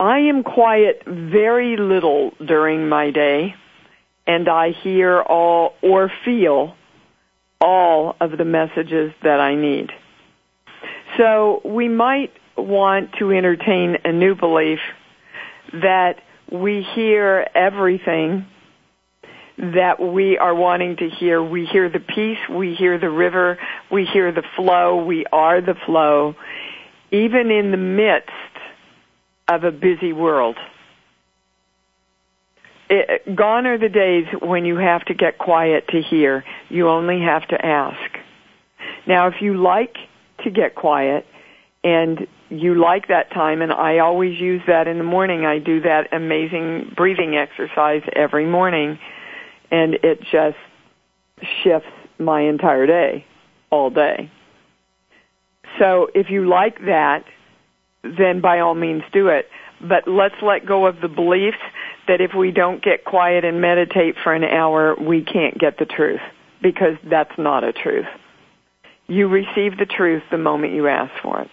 [0.00, 3.54] I am quiet very little during my day,
[4.28, 6.74] and I hear all or feel
[7.60, 9.90] all of the messages that I need.
[11.16, 14.78] So we might want to entertain a new belief
[15.72, 16.20] that
[16.52, 18.46] we hear everything
[19.58, 21.42] that we are wanting to hear.
[21.42, 23.58] We hear the peace, we hear the river,
[23.90, 26.36] we hear the flow, we are the flow,
[27.10, 28.30] even in the midst
[29.48, 30.56] of a busy world.
[32.90, 36.44] It, gone are the days when you have to get quiet to hear.
[36.68, 38.18] You only have to ask.
[39.06, 39.96] Now, if you like
[40.44, 41.26] to get quiet
[41.84, 45.82] and you like that time, and I always use that in the morning, I do
[45.82, 48.98] that amazing breathing exercise every morning,
[49.70, 50.56] and it just
[51.62, 53.26] shifts my entire day,
[53.70, 54.30] all day.
[55.78, 57.24] So if you like that,
[58.02, 59.46] then by all means do it.
[59.80, 61.58] But let's let go of the beliefs
[62.08, 65.84] that if we don't get quiet and meditate for an hour, we can't get the
[65.84, 66.20] truth.
[66.60, 68.06] Because that's not a truth.
[69.06, 71.50] You receive the truth the moment you ask for it.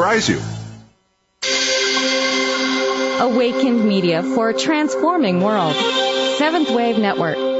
[0.01, 0.41] surprise you.
[3.19, 5.75] Awakened Media for a transforming world.
[6.39, 7.50] Seventh Wave Network.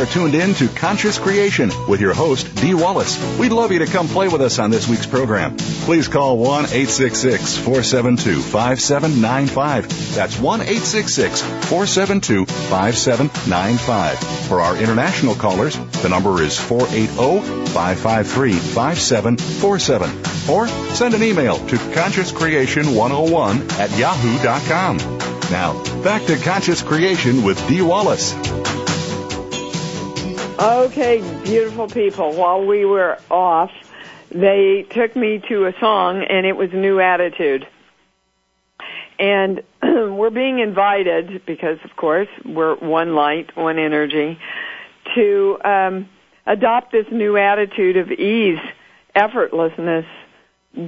[0.00, 3.18] Are tuned in to Conscious Creation with your host, Dee Wallace.
[3.38, 5.58] We'd love you to come play with us on this week's program.
[5.58, 10.14] Please call 1 866 472 5795.
[10.14, 14.18] That's 1 866 472 5795.
[14.48, 20.10] For our international callers, the number is 480 553 5747.
[20.48, 24.96] Or send an email to consciouscreation101 at yahoo.com.
[25.50, 28.34] Now, back to Conscious Creation with Dee Wallace.
[30.60, 32.34] Okay, beautiful people.
[32.34, 33.70] While we were off,
[34.30, 37.66] they took me to a song and it was New Attitude.
[39.18, 44.38] And we're being invited, because of course we're one light, one energy,
[45.14, 46.10] to um,
[46.44, 48.60] adopt this new attitude of ease,
[49.16, 50.04] effortlessness,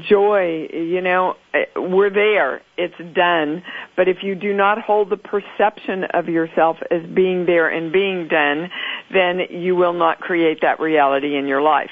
[0.08, 1.34] joy, you know,
[1.74, 2.62] we're there.
[2.76, 3.62] It's done.
[3.96, 8.28] But if you do not hold the perception of yourself as being there and being
[8.28, 8.70] done,
[9.12, 11.90] then you will not create that reality in your life.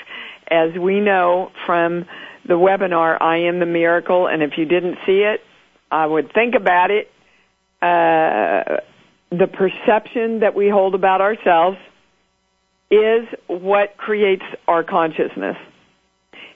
[0.49, 2.07] As we know from
[2.47, 5.41] the webinar, I am the miracle, and if you didn't see it,
[5.91, 7.11] I would think about it.
[7.83, 8.81] Uh,
[9.31, 11.79] the perception that we hold about ourselves
[12.91, 15.57] is what creates our consciousness.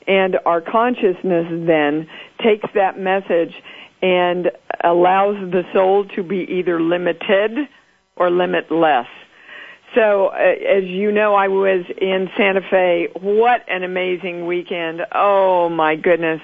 [0.06, 2.08] And our consciousness then
[2.42, 3.54] takes that message
[4.02, 4.50] and
[4.82, 7.68] allows the soul to be either limited
[8.16, 9.06] or limitless.
[9.94, 13.08] So, uh, as you know, I was in Santa Fe.
[13.20, 15.00] What an amazing weekend.
[15.12, 16.40] Oh my goodness.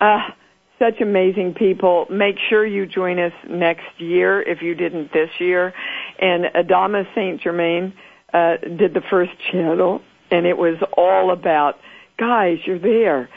[0.00, 0.30] Uh,
[0.78, 2.06] such amazing people.
[2.10, 5.74] Make sure you join us next year if you didn't this year.
[6.18, 7.40] And Adamus St.
[7.42, 7.92] Germain,
[8.32, 11.78] uh, did the first channel and it was all about
[12.20, 13.28] guys, you're there.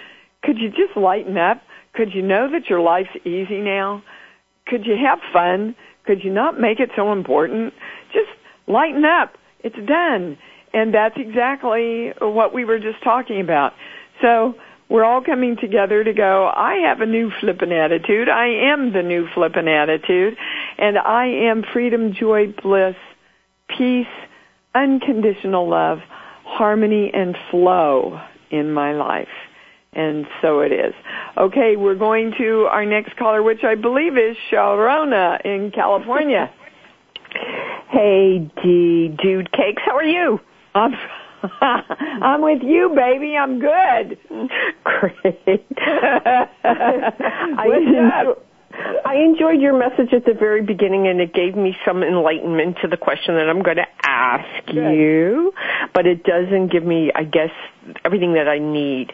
[0.43, 1.61] Could you just lighten up?
[1.93, 4.03] Could you know that your life's easy now?
[4.67, 5.75] Could you have fun?
[6.05, 7.73] Could you not make it so important?
[8.11, 8.29] Just
[8.67, 9.35] lighten up.
[9.61, 10.37] It's done.
[10.73, 13.71] And that's exactly what we were just talking about.
[14.21, 14.55] So
[14.89, 18.27] we're all coming together to go, I have a new flippin' attitude.
[18.27, 20.35] I am the new flippin' attitude.
[20.77, 22.95] And I am freedom, joy, bliss,
[23.69, 24.07] peace,
[24.75, 25.99] unconditional love,
[26.43, 28.19] harmony, and flow
[28.53, 29.27] in my life.
[29.93, 30.93] And so it is.
[31.37, 36.51] Okay, we're going to our next caller, which I believe is Sharona in California.
[37.89, 40.39] Hey, Dee, dude cakes, how are you?
[40.73, 40.93] I'm,
[41.61, 43.37] I'm with you, baby.
[43.37, 44.17] I'm good.
[44.83, 45.67] Great.
[45.77, 46.47] I,
[49.05, 52.87] I enjoyed your message at the very beginning and it gave me some enlightenment to
[52.87, 54.75] the question that I'm going to ask Good.
[54.75, 55.53] you,
[55.93, 57.51] but it doesn't give me, I guess,
[58.03, 59.13] everything that I need.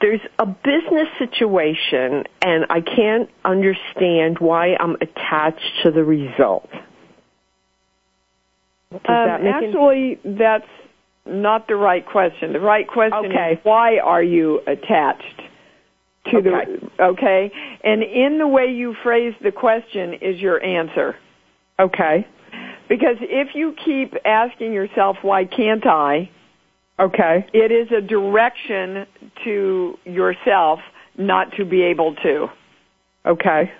[0.00, 6.70] There's a business situation and I can't understand why I'm attached to the result.
[8.90, 10.68] Does Um, that make any- actually, that's
[11.26, 12.52] not the right question.
[12.52, 13.52] The right question Okay.
[13.54, 15.42] is why are you attached
[16.26, 16.50] to Okay.
[16.98, 17.52] the okay?
[17.82, 21.16] And in the way you phrase the question is your answer.
[21.78, 22.26] Okay.
[22.88, 26.30] Because if you keep asking yourself why can't I,
[27.00, 27.46] Okay.
[27.52, 29.06] it is a direction
[29.44, 30.80] to yourself
[31.18, 32.48] not to be able to.
[33.26, 33.72] Okay.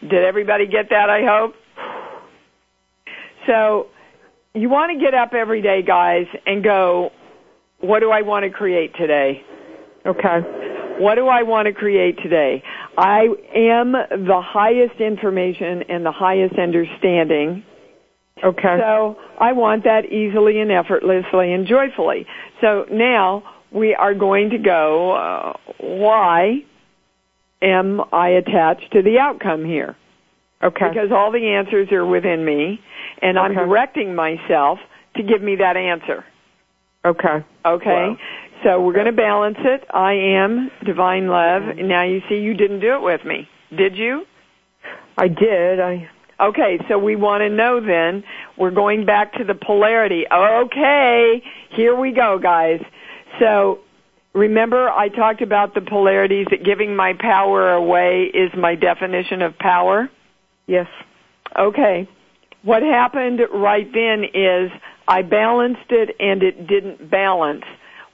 [0.00, 1.54] Did everybody get that, I hope?
[3.46, 3.88] So,
[4.54, 7.10] you want to get up every day, guys, and go,
[7.80, 9.42] what do I want to create today?
[10.06, 10.40] Okay.
[11.02, 12.62] What do I want to create today?
[12.96, 17.64] I am the highest information and the highest understanding.
[18.42, 18.78] Okay.
[18.80, 22.26] So I want that easily and effortlessly and joyfully.
[22.60, 26.64] So now we are going to go, uh, why
[27.60, 29.96] am I attached to the outcome here?
[30.62, 30.88] Okay.
[30.88, 32.80] Because all the answers are within me
[33.20, 34.78] and I'm directing myself
[35.16, 36.24] to give me that answer.
[37.04, 37.44] Okay.
[37.66, 37.86] Okay?
[37.86, 38.16] Wow.
[38.62, 39.84] So we're going to balance it.
[39.92, 41.62] I am divine love.
[41.62, 41.88] Mm-hmm.
[41.88, 43.48] Now you see you didn't do it with me.
[43.76, 44.24] Did you?
[45.16, 45.80] I did.
[45.80, 46.08] I
[46.40, 48.24] Okay, so we want to know then,
[48.58, 50.24] we're going back to the polarity.
[50.26, 51.40] Okay,
[51.70, 52.80] here we go guys.
[53.38, 53.78] So
[54.34, 59.56] remember I talked about the polarities that giving my power away is my definition of
[59.58, 60.10] power?
[60.66, 60.86] yes.
[61.56, 62.08] Okay.
[62.62, 64.70] What happened right then is
[65.06, 67.64] I balanced it and it didn't balance,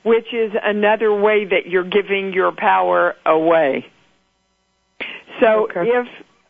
[0.03, 3.87] which is another way that you're giving your power away.
[5.41, 5.89] So Okay.
[5.89, 6.09] if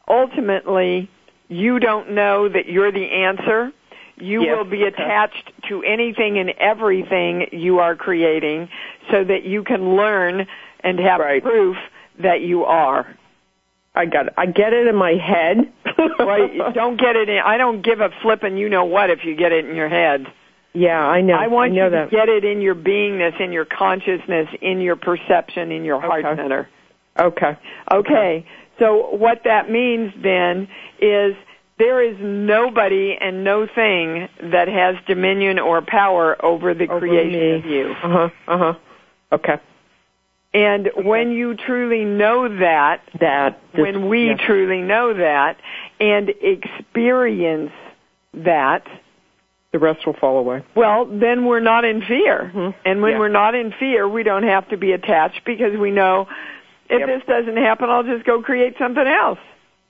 [0.08, 1.10] ultimately
[1.48, 3.72] you don't know that you're the answer,
[4.16, 4.88] you Yes, will be okay.
[5.02, 8.68] attached to anything and everything you are creating
[9.10, 10.46] so that you can learn
[10.80, 11.42] and have Right.
[11.42, 11.76] proof
[12.18, 13.06] that you are.
[13.94, 14.34] I got it.
[14.36, 15.72] I get it in my head.
[16.18, 17.38] Well, don't get it in.
[17.38, 19.88] I don't give a flip and you know what if you get it in your
[19.88, 20.26] head.
[20.74, 21.34] Yeah, I know.
[21.34, 22.10] I want I know you that.
[22.10, 26.24] to get it in your beingness, in your consciousness, in your perception, in your heart
[26.24, 26.36] Okay.
[26.40, 26.68] center.
[27.18, 27.56] Okay.
[27.92, 28.46] Okay.
[28.78, 30.68] So what that means then
[31.00, 31.34] is
[31.78, 37.40] there is nobody and no thing that has dominion or power over the Over creation
[37.40, 37.50] me.
[37.56, 37.90] of you.
[37.90, 38.28] Uh huh.
[38.46, 38.74] Uh huh.
[39.32, 39.60] Okay.
[40.54, 43.60] And when you truly know that, That.
[43.72, 44.36] just- when we yeah.
[44.36, 45.58] truly know that
[46.00, 47.72] and experience
[48.34, 48.86] that,
[49.72, 50.62] the rest will fall away.
[50.74, 52.50] well, then we're not in fear.
[52.54, 52.74] Mhm.
[52.84, 53.18] And when Yeah.
[53.18, 56.26] we're not in fear, we don't have to be attached because we know
[56.88, 57.06] if Yep.
[57.08, 59.38] this doesn't happen, I'll just go create something else.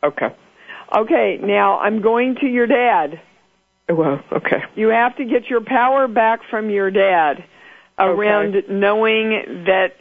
[0.02, 0.30] Okay.
[0.96, 3.20] Okay, now I'm going to your dad.
[3.88, 4.62] Well, okay.
[4.74, 7.44] You have to get your power back from your dad
[7.98, 9.94] around knowing that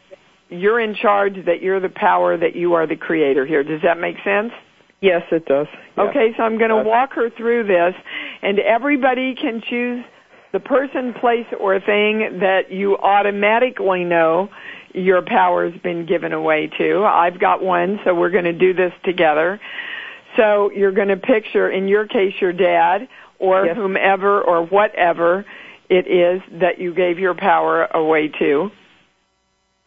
[0.50, 3.64] you're in charge, that you're the power, that you are the creator here.
[3.64, 4.54] Does that make sense?
[5.02, 5.68] Yes, it does.
[5.96, 6.04] Yeah.
[6.06, 7.94] Okay, so I'm going to walk her through this,
[8.42, 10.04] and everybody can choose
[10.54, 14.50] the person, place, or thing that you automatically know
[14.94, 17.04] your power's been given away to.
[17.04, 19.60] I've got one, so we're going to do this together.
[20.36, 23.08] So you're going to picture, in your case, your dad,
[23.40, 23.76] or Yes.
[23.76, 25.46] whomever, or whatever
[25.90, 28.72] it is that you gave your power away to.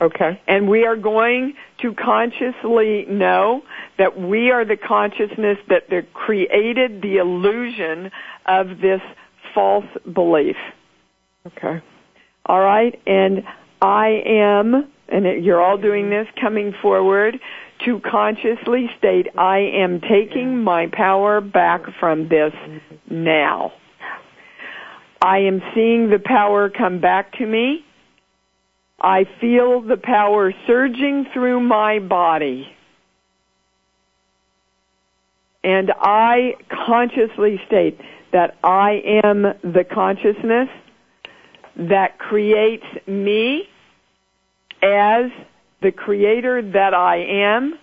[0.00, 0.40] Okay.
[0.46, 3.62] And we are going to consciously know
[3.98, 8.10] that we are the consciousness that created the illusion
[8.46, 9.00] of this
[9.54, 10.56] false belief.
[11.46, 11.82] Okay.
[12.46, 13.00] All right?
[13.06, 13.42] And
[13.82, 17.38] I am, and you're all doing this, coming forward
[17.84, 22.52] to consciously state, I am taking my power back from this
[23.08, 23.72] now.
[25.22, 27.84] I am seeing the power come back to me.
[29.00, 32.68] I feel the power surging through my body.
[35.62, 36.54] And I
[36.86, 38.00] consciously state
[38.32, 40.68] that I am the consciousness
[41.76, 43.68] that creates me
[44.82, 45.30] as
[45.82, 47.78] the creator that I am.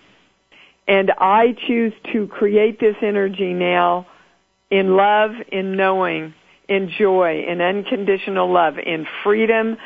[0.87, 4.07] And I choose to create this energy now
[4.69, 6.33] in love, in knowing,
[6.67, 9.77] in joy, in unconditional love, in freedom,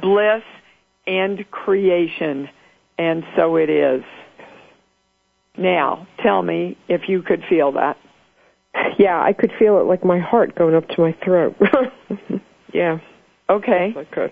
[0.00, 0.42] bliss,
[1.06, 2.48] and creation.
[2.98, 4.02] And so it is.
[5.58, 7.96] Now, tell me if you could feel that.
[8.98, 11.56] Yeah, I could feel it like my heart going up to my throat.
[12.72, 12.98] yeah,
[13.48, 13.94] Okay.
[13.96, 14.30] I could.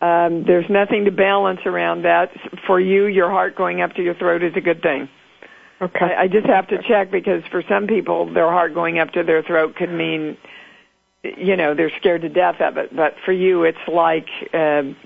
[0.00, 2.30] Um, there's nothing to balance around that.
[2.66, 5.08] For you, your heart going up to your throat is a good thing.
[5.80, 6.04] Okay.
[6.04, 9.22] I, I just have to check because for some people, their heart going up to
[9.22, 10.36] their throat could mean,
[11.22, 12.94] you know, they're scared to death of it.
[12.94, 14.96] But for you, it's like, um,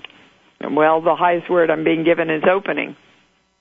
[0.71, 2.95] well, the highest word I'm being given is opening.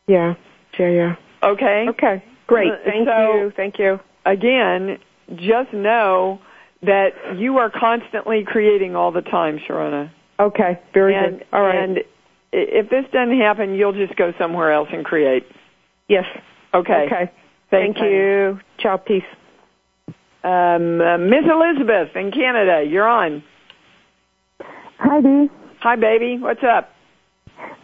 [0.06, 0.34] yeah.
[0.78, 1.16] Yeah, yeah.
[1.42, 1.86] Okay.
[1.88, 2.24] Okay.
[2.46, 2.72] Great.
[2.72, 3.52] Uh, Thank so- you.
[3.56, 4.00] Thank you.
[4.26, 4.98] Again,
[5.36, 6.40] just know
[6.82, 10.10] that you are constantly creating all the time, Sharona.
[10.38, 10.78] Okay.
[10.94, 11.46] Very and, good.
[11.52, 11.76] All right.
[11.76, 11.98] And
[12.52, 15.44] if this doesn't happen, you'll just go somewhere else and create.
[16.08, 16.24] yes.
[16.74, 17.06] Okay.
[17.06, 17.32] Okay.
[17.70, 18.60] Thank Thank you.
[18.78, 18.98] Ciao.
[18.98, 19.22] Peace.
[20.44, 23.42] Um, uh, Miss Elizabeth in Canada, you're on.
[24.98, 25.48] Hi, Dee.
[25.80, 26.38] Hi, baby.
[26.38, 26.90] What's up?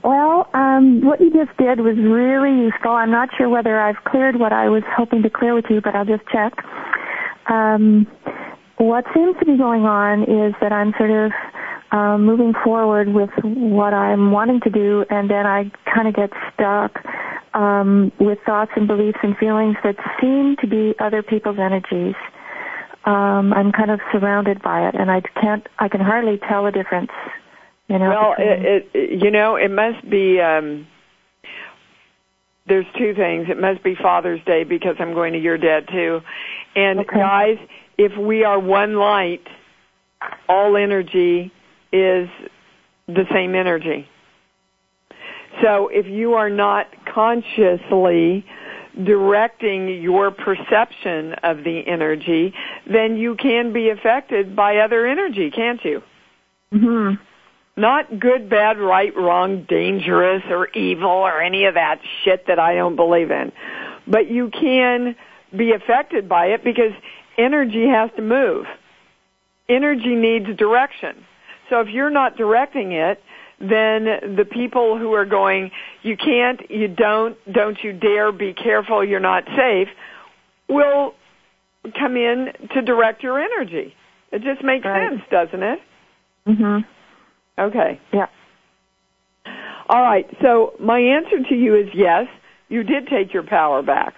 [0.04, 2.90] Well, um, what you just did was really useful.
[2.90, 5.94] I'm not sure whether I've cleared what I was hoping to clear with you, but
[5.96, 6.52] I'll just check.
[7.48, 8.06] Um,
[8.76, 11.32] what seems to be going on is that I'm sort of
[11.90, 16.30] um, moving forward with what I'm wanting to do, and then I kind of get
[16.52, 17.00] stuck
[17.54, 22.14] um, with thoughts and beliefs and feelings that seem to be other people's energies.
[23.06, 25.66] Um, I'm kind of surrounded by it, and I can't.
[25.78, 27.10] I can hardly tell the difference.
[27.88, 28.08] You know.
[28.08, 30.40] Well, it, it, you know, it must be.
[30.40, 30.86] Um,
[32.66, 33.48] there's two things.
[33.50, 36.20] It must be Father's Day because I'm going to your dad too.
[36.74, 37.18] And Okay.
[37.18, 37.58] guys,
[37.98, 39.46] if we are one light,
[40.48, 41.52] all energy
[41.92, 42.28] is
[43.06, 44.08] the same energy.
[45.62, 48.44] So if you are not consciously
[49.04, 52.54] directing your perception of the energy,
[52.90, 56.02] then you can be affected by other energy, can't you?
[56.72, 57.18] Mhm.
[57.76, 62.74] Not good, bad, right, wrong, dangerous, or evil, or any of that shit that I
[62.74, 63.50] don't believe in.
[64.06, 65.16] But you can
[65.56, 66.92] be affected by it because
[67.36, 68.66] energy has to move.
[69.68, 71.24] Energy needs direction.
[71.68, 73.20] So if you're not directing it,
[73.58, 75.70] then the people who are going,
[76.02, 79.88] you can't, you don't, don't you dare, be careful, you're not safe,
[80.68, 81.14] will
[81.98, 83.94] come in to direct your energy.
[84.32, 85.10] It just makes Right.
[85.10, 85.80] sense, doesn't it?
[86.46, 86.84] Mhm.
[87.58, 88.00] Okay.
[88.12, 88.26] Yeah.
[89.88, 90.26] All right.
[90.42, 92.26] So my answer to you is yes,
[92.68, 94.14] you did take your power back.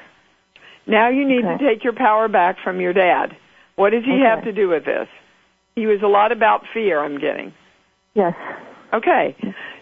[0.87, 1.59] Now you need Okay.
[1.59, 3.37] to take your power back from your dad.
[3.74, 4.22] What does he Okay.
[4.22, 5.09] have to do with this?
[5.74, 7.53] He was a lot about fear, I'm getting.
[8.14, 8.34] Yes.
[8.95, 9.34] Okay.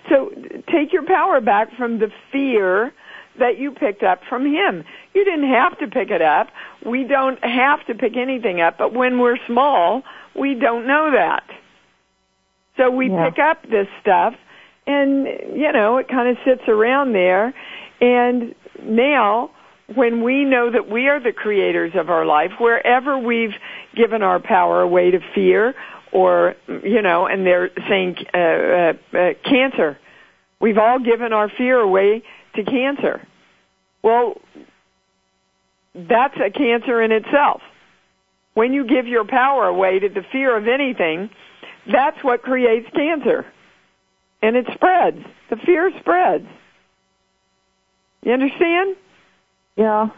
[0.08, 0.30] So
[0.72, 2.92] take your power back from the fear
[3.38, 4.84] that you picked up from him.
[5.12, 6.48] You didn't have to pick it up.
[6.84, 10.02] We don't have to pick anything up, but when we're small,
[10.34, 11.44] we don't know that.
[12.76, 13.30] So we Yeah.
[13.30, 14.34] pick up this stuff
[14.86, 17.54] and, you know, it kind of sits around there.
[18.00, 19.50] And now,
[19.94, 23.54] when we know that we are the creators of our life, wherever we've
[23.94, 25.74] given our power away to fear
[26.12, 29.98] or, you know, and they're saying uh, uh, uh, cancer,
[30.60, 32.22] we've all given our fear away
[32.54, 33.26] to cancer.
[34.02, 34.40] Well,
[35.94, 37.62] that's a cancer in itself.
[38.54, 41.30] When you give your power away to the fear of anything,
[41.92, 43.46] that's what creates cancer.
[44.42, 45.24] And it spreads.
[45.50, 46.46] The fear spreads.
[48.22, 48.96] You understand?
[49.76, 50.08] Yeah.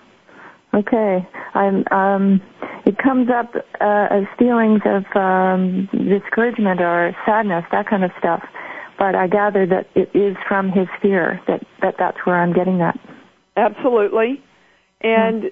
[0.75, 1.27] Okay.
[1.55, 1.85] I'm.
[1.91, 2.43] Um,
[2.85, 8.45] it comes up uh, as feelings of um, discouragement or sadness, that kind of stuff.
[8.97, 12.79] But I gather that it is from his fear that, that that's where I'm getting
[12.79, 12.97] that.
[13.57, 14.43] Absolutely.
[15.01, 15.51] And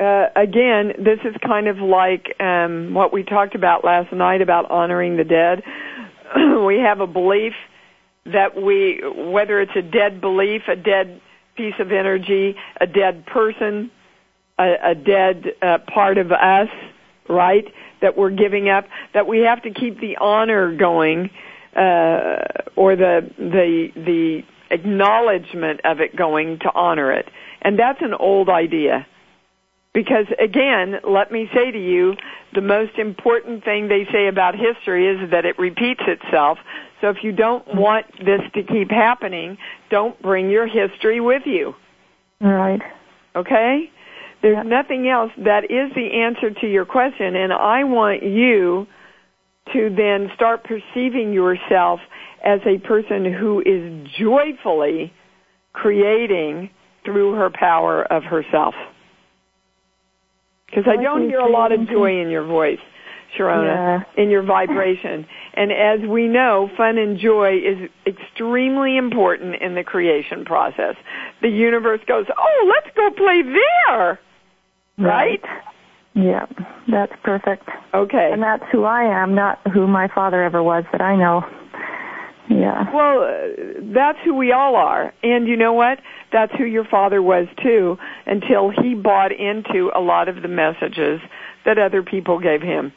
[0.00, 4.70] uh, again, this is kind of like um, what we talked about last night about
[4.70, 5.62] honoring the dead.
[6.66, 7.52] we have a belief
[8.26, 11.20] that we, whether it's a dead belief, a dead
[11.56, 13.90] piece of energy, a dead person,
[14.58, 16.68] a, a dead uh, part of us,
[17.28, 17.66] right?
[18.00, 18.86] That we're giving up.
[19.12, 21.30] That we have to keep the honor going,
[21.76, 22.36] uh,
[22.76, 27.28] or the the the acknowledgement of it going to honor it.
[27.62, 29.06] And that's an old idea.
[29.94, 32.16] Because again, let me say to you,
[32.52, 36.58] the most important thing they say about history is that it repeats itself.
[37.00, 39.56] So if you don't want this to keep happening,
[39.90, 41.74] don't bring your history with you.
[42.40, 42.82] Right.
[43.36, 43.90] Okay?
[44.42, 45.30] There's nothing else.
[45.38, 48.86] That is the answer to your question, and I want you
[49.72, 52.00] to then start perceiving yourself
[52.44, 55.12] as a person who is joyfully
[55.72, 56.68] creating
[57.04, 58.74] through her power of herself.
[60.74, 62.80] Because oh, I don't hear a lot of joy in your voice,
[63.38, 65.26] Sharona, in your vibration.
[65.54, 70.96] And as we know, fun and joy is extremely important in the creation process.
[71.42, 74.18] The universe goes, oh, let's go play there.
[74.98, 75.40] Right?
[76.14, 76.46] Yeah,
[76.90, 77.68] that's perfect.
[77.92, 78.30] Okay.
[78.32, 81.42] And that's who I am, not who my father ever was that I know.
[82.48, 82.94] Yeah.
[82.94, 85.14] Well, uh, that's who we all are.
[85.22, 85.98] And you know what?
[86.32, 91.20] That's who your father was too until he bought into a lot of the messages
[91.64, 92.92] that other people gave him.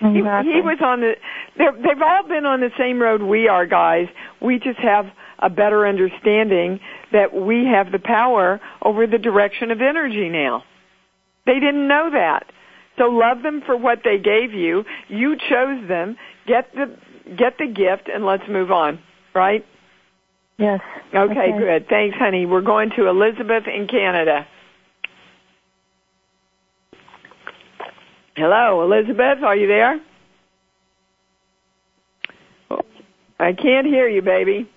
[0.00, 0.52] He, Exactly.
[0.54, 1.14] he was on the,
[1.58, 4.08] they've all been on the same road we are, guys.
[4.40, 5.06] We just have
[5.38, 6.80] a better understanding
[7.12, 10.64] that we have the power over the direction of energy now.
[11.46, 12.46] They didn't know that.
[12.98, 14.84] So love them for what they gave you.
[15.08, 16.16] You chose them.
[16.46, 16.96] Get the,
[17.36, 18.98] get the gift and let's move on.
[19.34, 19.64] Right?
[20.58, 20.80] Yes.
[21.14, 21.58] Okay, Okay.
[21.58, 21.88] good.
[21.88, 22.44] Thanks, honey.
[22.46, 24.46] We're going to Elizabeth in Canada.
[28.36, 29.42] Hello, Elizabeth.
[29.44, 30.00] Are you there?
[33.38, 34.68] I can't hear you, baby.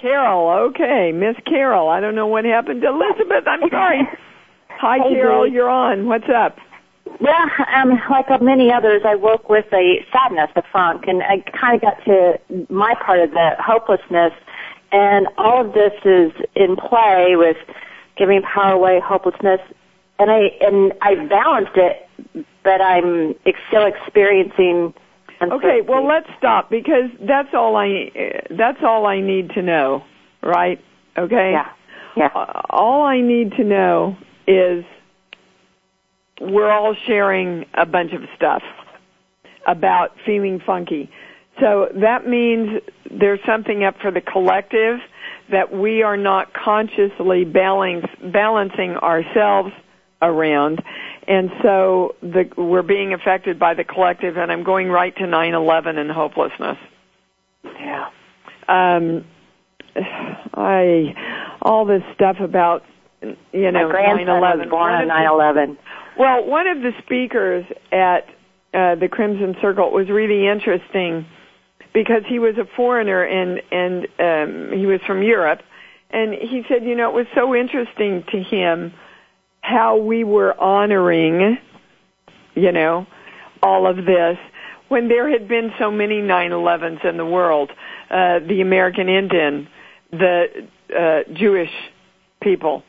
[0.00, 1.12] Carol, okay.
[1.12, 1.88] Miss Carol.
[1.88, 3.44] I don't know what happened to Elizabeth.
[3.46, 4.00] I'm sorry.
[4.68, 5.46] Hi, Hey, Carol.
[5.46, 5.52] Dee.
[5.54, 6.06] You're on.
[6.06, 6.58] What's up?
[7.20, 11.76] Yeah, um, like many others, I woke with a sadness, a funk, and I kind
[11.76, 12.38] of got to
[12.68, 14.32] my part of the hopelessness,
[14.92, 17.56] and all of this is in play with
[18.16, 19.60] giving power away, hopelessness,
[20.18, 22.08] and I and I balanced it,
[22.62, 23.34] but I'm
[23.68, 24.94] still experiencing.
[25.40, 28.10] Okay, well let's stop because that's all I
[28.50, 30.02] that's all I need to know,
[30.42, 30.82] right?
[31.18, 31.52] Okay?
[31.52, 31.70] Yeah.
[32.16, 32.28] Yeah.
[32.70, 34.84] All I need to know is
[36.40, 38.62] we're all sharing a bunch of stuff
[39.66, 41.10] about feeling funky.
[41.60, 45.00] So that means there's something up for the collective
[45.50, 49.72] that we are not consciously balance, balancing ourselves
[50.20, 50.82] around.
[51.26, 55.96] And so the, we're being affected by the collective and I'm going right to 9-11
[55.98, 56.78] and hopelessness.
[57.64, 58.10] Yeah.
[58.68, 59.24] Um,
[60.54, 61.14] I,
[61.62, 62.84] all this stuff about,
[63.22, 64.58] you know, My grandson 9/11.
[64.58, 65.76] was born on 9/11.
[66.18, 68.26] Well, one of the speakers at
[68.74, 71.26] uh, the Crimson Circle was really interesting
[71.92, 75.60] because he was a foreigner and and um, he was from Europe,
[76.10, 78.92] and he said, you know, it was so interesting to him
[79.60, 81.58] how we were honoring,
[82.54, 83.06] you know,
[83.62, 84.38] all of this
[84.88, 87.70] when there had been so many 9/11s in the world,
[88.10, 89.68] uh, the American Indian,
[90.10, 91.72] the uh, Jewish
[92.40, 92.82] people.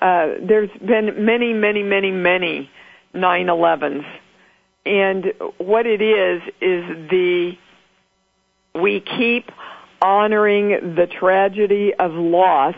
[0.00, 2.70] Uh, there's been many, many, many, many
[3.14, 4.04] 9/11s,
[4.86, 7.58] and what it is is the
[8.74, 9.50] we keep
[10.00, 12.76] honoring the tragedy of loss.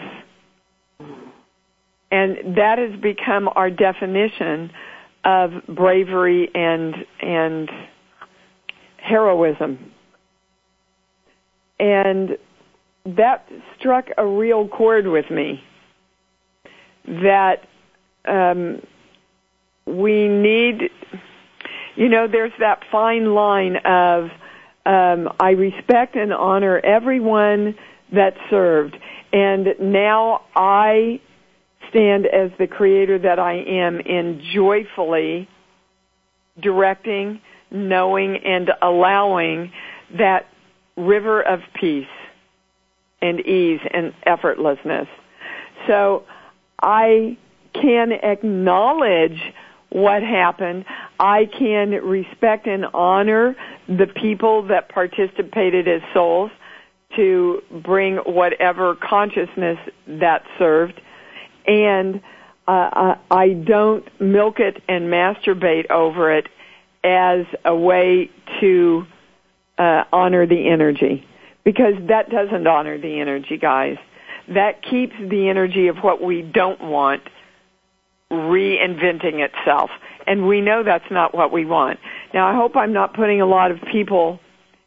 [2.13, 4.73] And that has become our definition
[5.25, 7.71] of bravery and and
[8.97, 9.93] heroism.
[11.79, 12.37] And
[13.07, 13.49] that
[13.79, 15.63] struck a real chord with me
[17.07, 17.67] that
[18.27, 18.83] um,
[19.87, 20.91] we need
[21.97, 24.31] you know there's that fine line of
[24.87, 27.77] um, I respect and honor everyone
[28.13, 28.97] that served
[29.33, 31.21] and now I
[31.91, 35.49] stand as the creator that I am in joyfully
[36.61, 37.41] directing,
[37.71, 39.73] knowing, and allowing
[40.19, 40.47] that
[40.97, 42.07] river of peace
[43.23, 45.09] and ease and effortlessness.
[45.87, 46.25] So
[46.81, 47.37] I
[47.75, 49.41] can acknowledge
[49.91, 50.85] what happened.
[51.19, 53.57] I can respect and honor
[53.89, 56.51] the people that participated as souls
[57.17, 61.01] to bring whatever consciousness that served
[61.67, 62.21] and
[62.67, 66.47] uh, I don't milk it and masturbate over it
[67.03, 69.07] as a way to
[69.79, 71.27] uh, honor the energy
[71.65, 73.97] because that doesn't honor the energy, guys.
[74.51, 77.23] That keeps the energy of what we don't want
[78.31, 79.91] reinventing itself.
[80.27, 81.99] And we know that's not what we want.
[82.33, 84.39] Now I hope I'm not putting a lot of people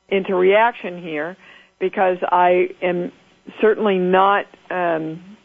[0.10, 1.36] into reaction here
[1.80, 3.12] because I am
[3.60, 5.38] certainly not um,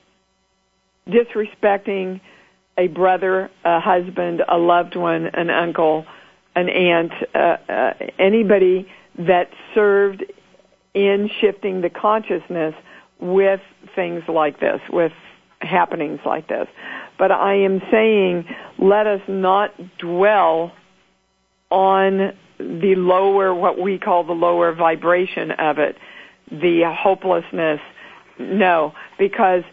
[1.08, 2.20] disrespecting
[2.76, 6.06] a brother, a husband, a loved one, an uncle,
[6.54, 8.88] an aunt, uh, uh, anybody
[9.18, 10.24] that served
[10.94, 12.74] in shifting the consciousness
[13.20, 13.60] with
[13.94, 15.12] things like this, with
[15.60, 16.68] happenings like this.
[17.18, 18.46] But I am saying
[18.78, 20.72] let us not dwell
[21.70, 25.96] on the lower, what we call the lower vibration of it,
[26.50, 27.80] the hopelessness.
[28.38, 29.64] No, because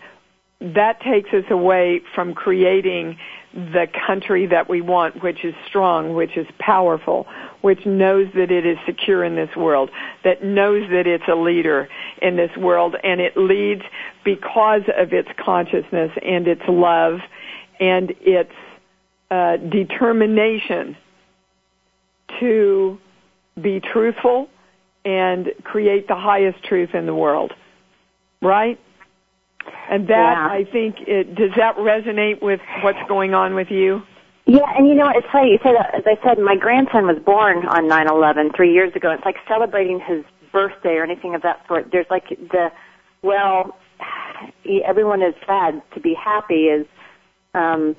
[0.60, 3.18] that takes us away from creating
[3.56, 7.26] the country that we want, which is strong, which is powerful,
[7.62, 9.90] which knows that it is secure in this world,
[10.26, 11.88] that knows that it's a leader
[12.22, 13.82] in this world, and it leads
[14.26, 17.22] because of its consciousness and its love
[17.80, 18.52] and its
[19.32, 20.98] uh, determination
[22.42, 23.00] to
[23.60, 24.50] be truthful
[25.06, 27.54] and create the highest truth in the world.
[28.42, 28.80] Right?
[29.90, 30.48] And that, yeah.
[30.50, 34.02] I think, it, does that resonate with what's going on with you?
[34.48, 37.66] Yeah, and you know, it's funny, you said, as I said, my grandson was born
[37.66, 39.12] on nine eleven three years ago.
[39.12, 41.90] It's like celebrating his birthday or anything of that sort.
[41.92, 42.72] There's like the,
[43.24, 43.76] well,
[44.86, 46.86] everyone is sad to be happy is,
[47.54, 47.96] um,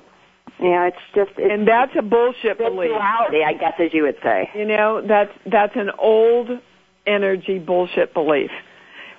[0.59, 2.91] you know, it's just, it's, and that's a bullshit belief.
[2.91, 4.49] Reality, I guess, as you would say.
[4.55, 6.49] You know, that's, that's an old
[7.05, 8.51] energy bullshit belief.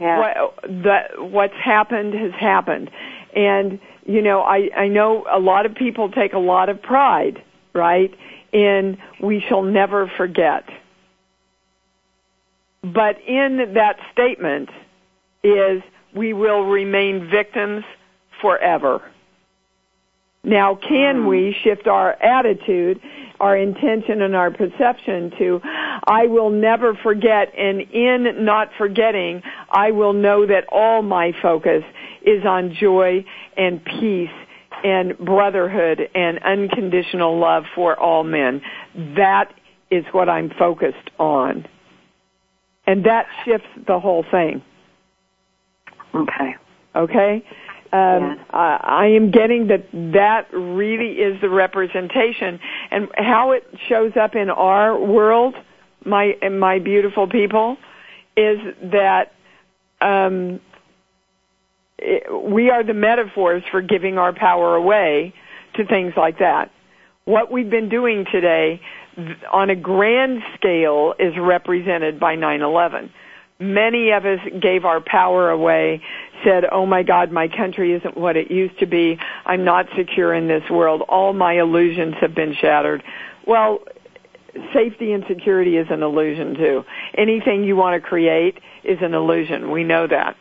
[0.01, 0.19] Yeah.
[0.19, 2.91] What, that, what's happened has happened.
[3.35, 7.43] And, you know, I, I know a lot of people take a lot of pride,
[7.75, 8.15] right,
[8.53, 10.65] in we shall never forget.
[12.83, 14.71] But in that statement
[15.43, 15.83] is
[16.15, 17.85] we will remain victims
[18.41, 19.03] forever.
[20.45, 21.27] Now, can hmm.
[21.27, 23.01] we shift our attitude
[23.41, 29.93] our intention and our perception to, I will never forget, and in not forgetting, I
[29.93, 31.82] will know that all my focus
[32.22, 33.24] is on joy
[33.57, 34.30] and peace
[34.84, 38.61] and brotherhood and unconditional love for all men.
[39.16, 39.53] That
[39.91, 41.66] is what I'm focused on.
[42.86, 44.62] And that shifts the whole thing.
[46.14, 46.57] Okay.
[46.95, 47.45] Okay?
[47.91, 52.61] Um, I, I am getting that that really is the representation.
[52.91, 55.55] And how it shows up in our world,
[56.05, 57.78] my my beautiful people,
[58.36, 58.59] is
[58.93, 59.32] that
[60.03, 60.61] um,
[61.99, 65.32] it, we are the metaphors for giving our power away
[65.74, 66.70] to things like that.
[67.24, 68.80] What we've been doing today
[69.51, 73.11] on a grand scale is represented by 9/11
[73.61, 76.03] many of us gave our power away,
[76.45, 79.19] said, oh my God, my country isn't what it used to be.
[79.45, 81.03] I'm not secure in this world.
[81.09, 83.03] All my illusions have been shattered.
[83.47, 83.81] Well,
[84.73, 86.85] safety and security is an illusion too.
[87.17, 89.71] Anything you want to create is an illusion.
[89.71, 90.37] We know that.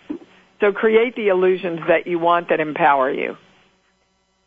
[0.60, 3.36] So create the illusions that you want that empower you.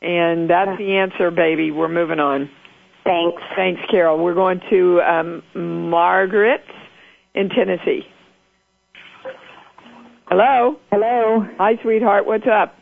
[0.02, 1.70] And that's the answer, baby.
[1.70, 2.50] We're moving on.
[3.04, 3.42] Thanks.
[3.54, 4.22] Thanks, Carol.
[4.22, 5.42] We're going to um,
[5.90, 6.64] Margaret
[7.34, 8.06] in Tennessee.
[10.30, 10.76] Hello?
[10.92, 11.44] Hello.
[11.58, 12.24] Hi, sweetheart.
[12.24, 12.76] What's up?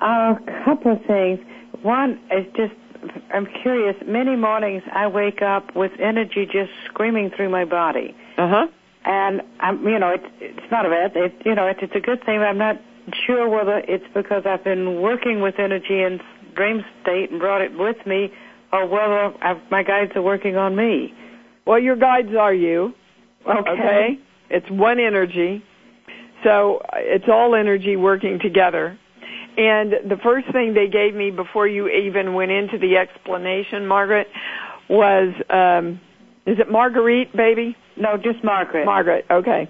[0.00, 1.38] Uh, A couple of things.
[1.82, 2.72] One is just
[3.34, 3.94] I'm curious.
[4.06, 8.16] Many mornings I wake up with energy just screaming through my body.
[8.38, 8.66] Uh huh.
[9.04, 11.12] And I'm, you know, it, it's not a bad.
[11.14, 12.40] It, you know, it, it's a good thing.
[12.40, 12.76] I'm not
[13.26, 16.18] sure whether it's because I've been working with energy in
[16.54, 18.30] dream state and brought it with me,
[18.72, 21.12] or whether I've, my guides are working on me.
[21.66, 22.94] Well, your guides are you.
[23.46, 23.70] Okay.
[23.70, 24.18] Okay.
[24.48, 25.62] It's one energy.
[26.46, 28.96] So it's all energy working together.
[29.58, 34.28] And the first thing they gave me before you even went into the explanation, Margaret,
[34.88, 36.00] was, um,
[36.46, 37.76] is it Marguerite, baby?
[37.96, 38.84] No, just Margaret.
[38.84, 39.68] Margaret, okay.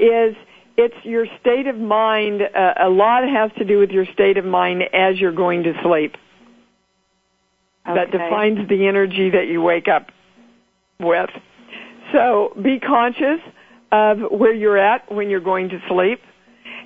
[0.00, 0.34] Is
[0.78, 4.44] it's your state of mind, uh, a lot has to do with your state of
[4.46, 6.14] mind as you're going to sleep.
[7.86, 7.94] Okay.
[7.94, 10.06] That defines the energy that you wake up
[10.98, 11.30] with.
[12.12, 13.40] So be conscious
[13.92, 16.20] of where you're at when you're going to sleep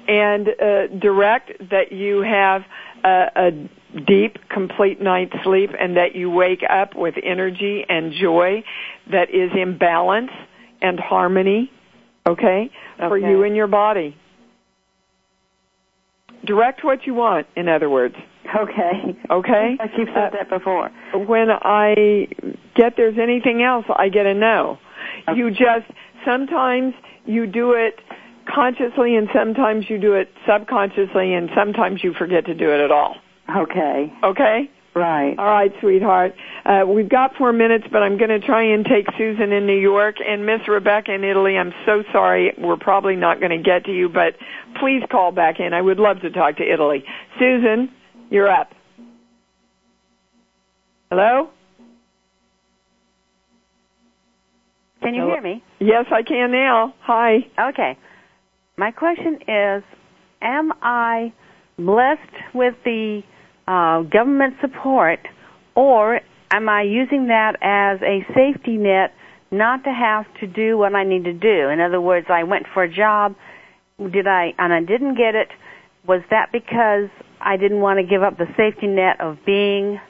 [0.08, 2.62] and uh, direct that you have
[3.04, 8.62] a, a deep, complete night's sleep and that you wake up with energy and joy
[9.10, 10.30] that is in balance
[10.82, 11.70] and harmony,
[12.26, 14.16] okay, for you and your body.
[16.44, 18.14] Direct what you want, in other words.
[18.56, 19.16] Okay.
[19.30, 19.76] Okay?
[19.78, 20.90] Like you've said that before.
[21.14, 22.28] When I
[22.74, 24.78] get there's anything else, I get a no.
[25.34, 25.86] You just,
[26.24, 26.94] sometimes
[27.24, 28.00] you do it
[28.52, 32.90] consciously and sometimes you do it subconsciously and sometimes you forget to do it at
[32.90, 33.16] all.
[33.56, 34.12] Okay.
[34.22, 34.70] Okay?
[34.94, 35.38] Right.
[35.38, 36.34] All right, sweetheart.
[36.64, 39.78] Uh, we've got four minutes, but I'm going to try and take Susan in New
[39.78, 41.56] York and Miss Rebecca in Italy.
[41.56, 42.52] I'm so sorry.
[42.58, 44.34] We're probably not going to get to you, but
[44.80, 45.74] please call back in.
[45.74, 47.04] I would love to talk to Italy.
[47.38, 47.90] Susan,
[48.30, 48.72] you're up.
[51.08, 51.50] Hello?
[55.02, 55.34] Can you Hello?
[55.34, 55.62] hear me?
[55.78, 56.94] Yes, I can now.
[57.00, 57.38] Hi.
[57.58, 57.98] Okay.
[58.76, 59.82] My question is
[60.42, 61.32] Am I
[61.78, 63.22] blessed with the
[63.66, 65.20] uh, government support,
[65.74, 66.20] or
[66.50, 69.14] am I using that as a safety net
[69.50, 71.68] not to have to do what I need to do?
[71.68, 73.34] In other words, I went for a job,
[73.98, 75.48] did I, and I didn't get it.
[76.06, 80.00] Was that because I didn't want to give up the safety net of being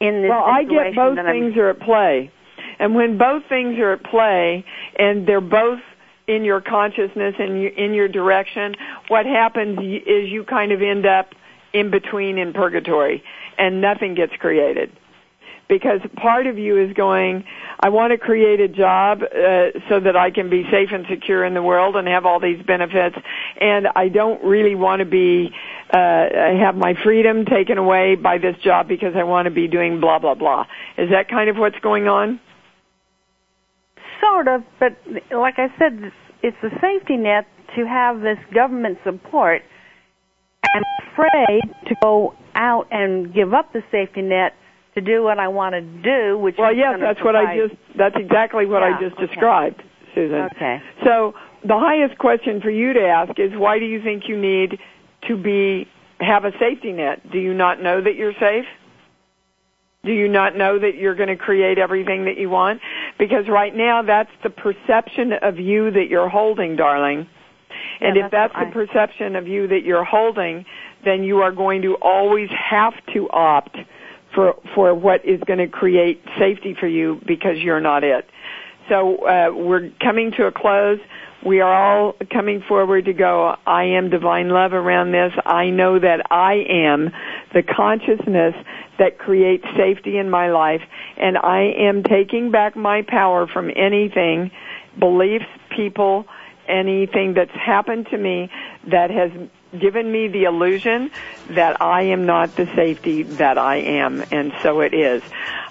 [0.00, 2.30] in this well, I situation get both that I'm things are at play.
[2.78, 4.64] And when both things are at play
[4.98, 5.80] and they're both
[6.26, 8.74] in your consciousness and in your direction,
[9.08, 11.30] what happens is you kind of end up
[11.72, 13.22] in between in purgatory
[13.58, 14.90] and nothing gets created.
[15.68, 17.44] Because part of you is going,
[17.80, 21.42] I want to create a job uh, so that I can be safe and secure
[21.44, 23.16] in the world and have all these benefits,
[23.60, 25.50] and I don't really want to be
[25.90, 26.26] uh,
[26.60, 30.18] have my freedom taken away by this job because I want to be doing blah
[30.18, 30.66] blah blah.
[30.98, 32.40] Is that kind of what's going on?
[34.32, 34.96] Sort of, but
[35.36, 36.12] like I said,
[36.42, 37.46] it's a safety net
[37.76, 39.62] to have this government support.
[40.74, 44.54] I'm afraid to go out and give up the safety net
[44.94, 47.74] to do what I want to do, which Well, is yes, that's what I just
[47.96, 49.26] that's exactly what I just okay.
[49.26, 49.82] described,
[50.14, 50.48] Susan.
[50.54, 50.78] Okay.
[51.04, 54.78] So the highest question for you to ask is why do you think you need
[55.28, 55.88] to be
[56.20, 57.30] have a safety net?
[57.30, 58.66] Do you not know that you're safe?
[60.04, 62.80] Do you not know that you're going to create everything that you want?
[63.18, 67.28] Because right now that's the perception of you that you're holding, darling.
[68.00, 70.66] And Yeah, if that's that's the what perception of you that you're holding,
[71.04, 73.76] then you are going to always have to opt
[74.34, 78.28] for for what is going to create safety for you because you're not it.
[78.88, 80.98] So uh, we're coming to a close.
[81.44, 85.32] We are all coming forward to go, I am divine love around this.
[85.44, 87.10] I know that I am
[87.52, 88.54] the consciousness
[88.98, 90.82] that creates safety in my life
[91.16, 94.50] and I am taking back my power from anything,
[94.98, 96.26] beliefs, people,
[96.68, 98.50] anything that's happened to me
[98.86, 99.30] that has
[99.78, 101.10] given me the illusion
[101.50, 105.22] that I am not the safety that I am, and so it is.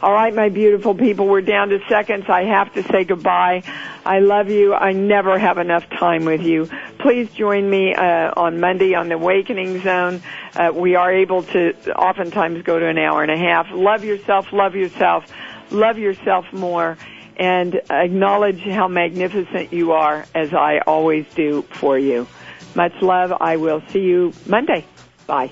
[0.01, 2.26] All right, my beautiful people, we're down to seconds.
[2.28, 3.63] I have to say goodbye.
[4.05, 4.74] I love you.
[4.74, 6.69] I never have enough time with you.
[7.04, 10.22] Please join me uh, on Monday on the Awakening Zone.
[10.56, 13.68] Uh, we are able to oftentimes go to an hour and a half.
[13.74, 15.26] Love yourself, love yourself,
[15.70, 16.97] love yourself more,
[17.36, 22.26] and acknowledge how magnificent you are, as I always do for you.
[22.74, 23.34] Much love.
[23.38, 24.86] I will see you Monday.
[25.28, 25.51] Bye.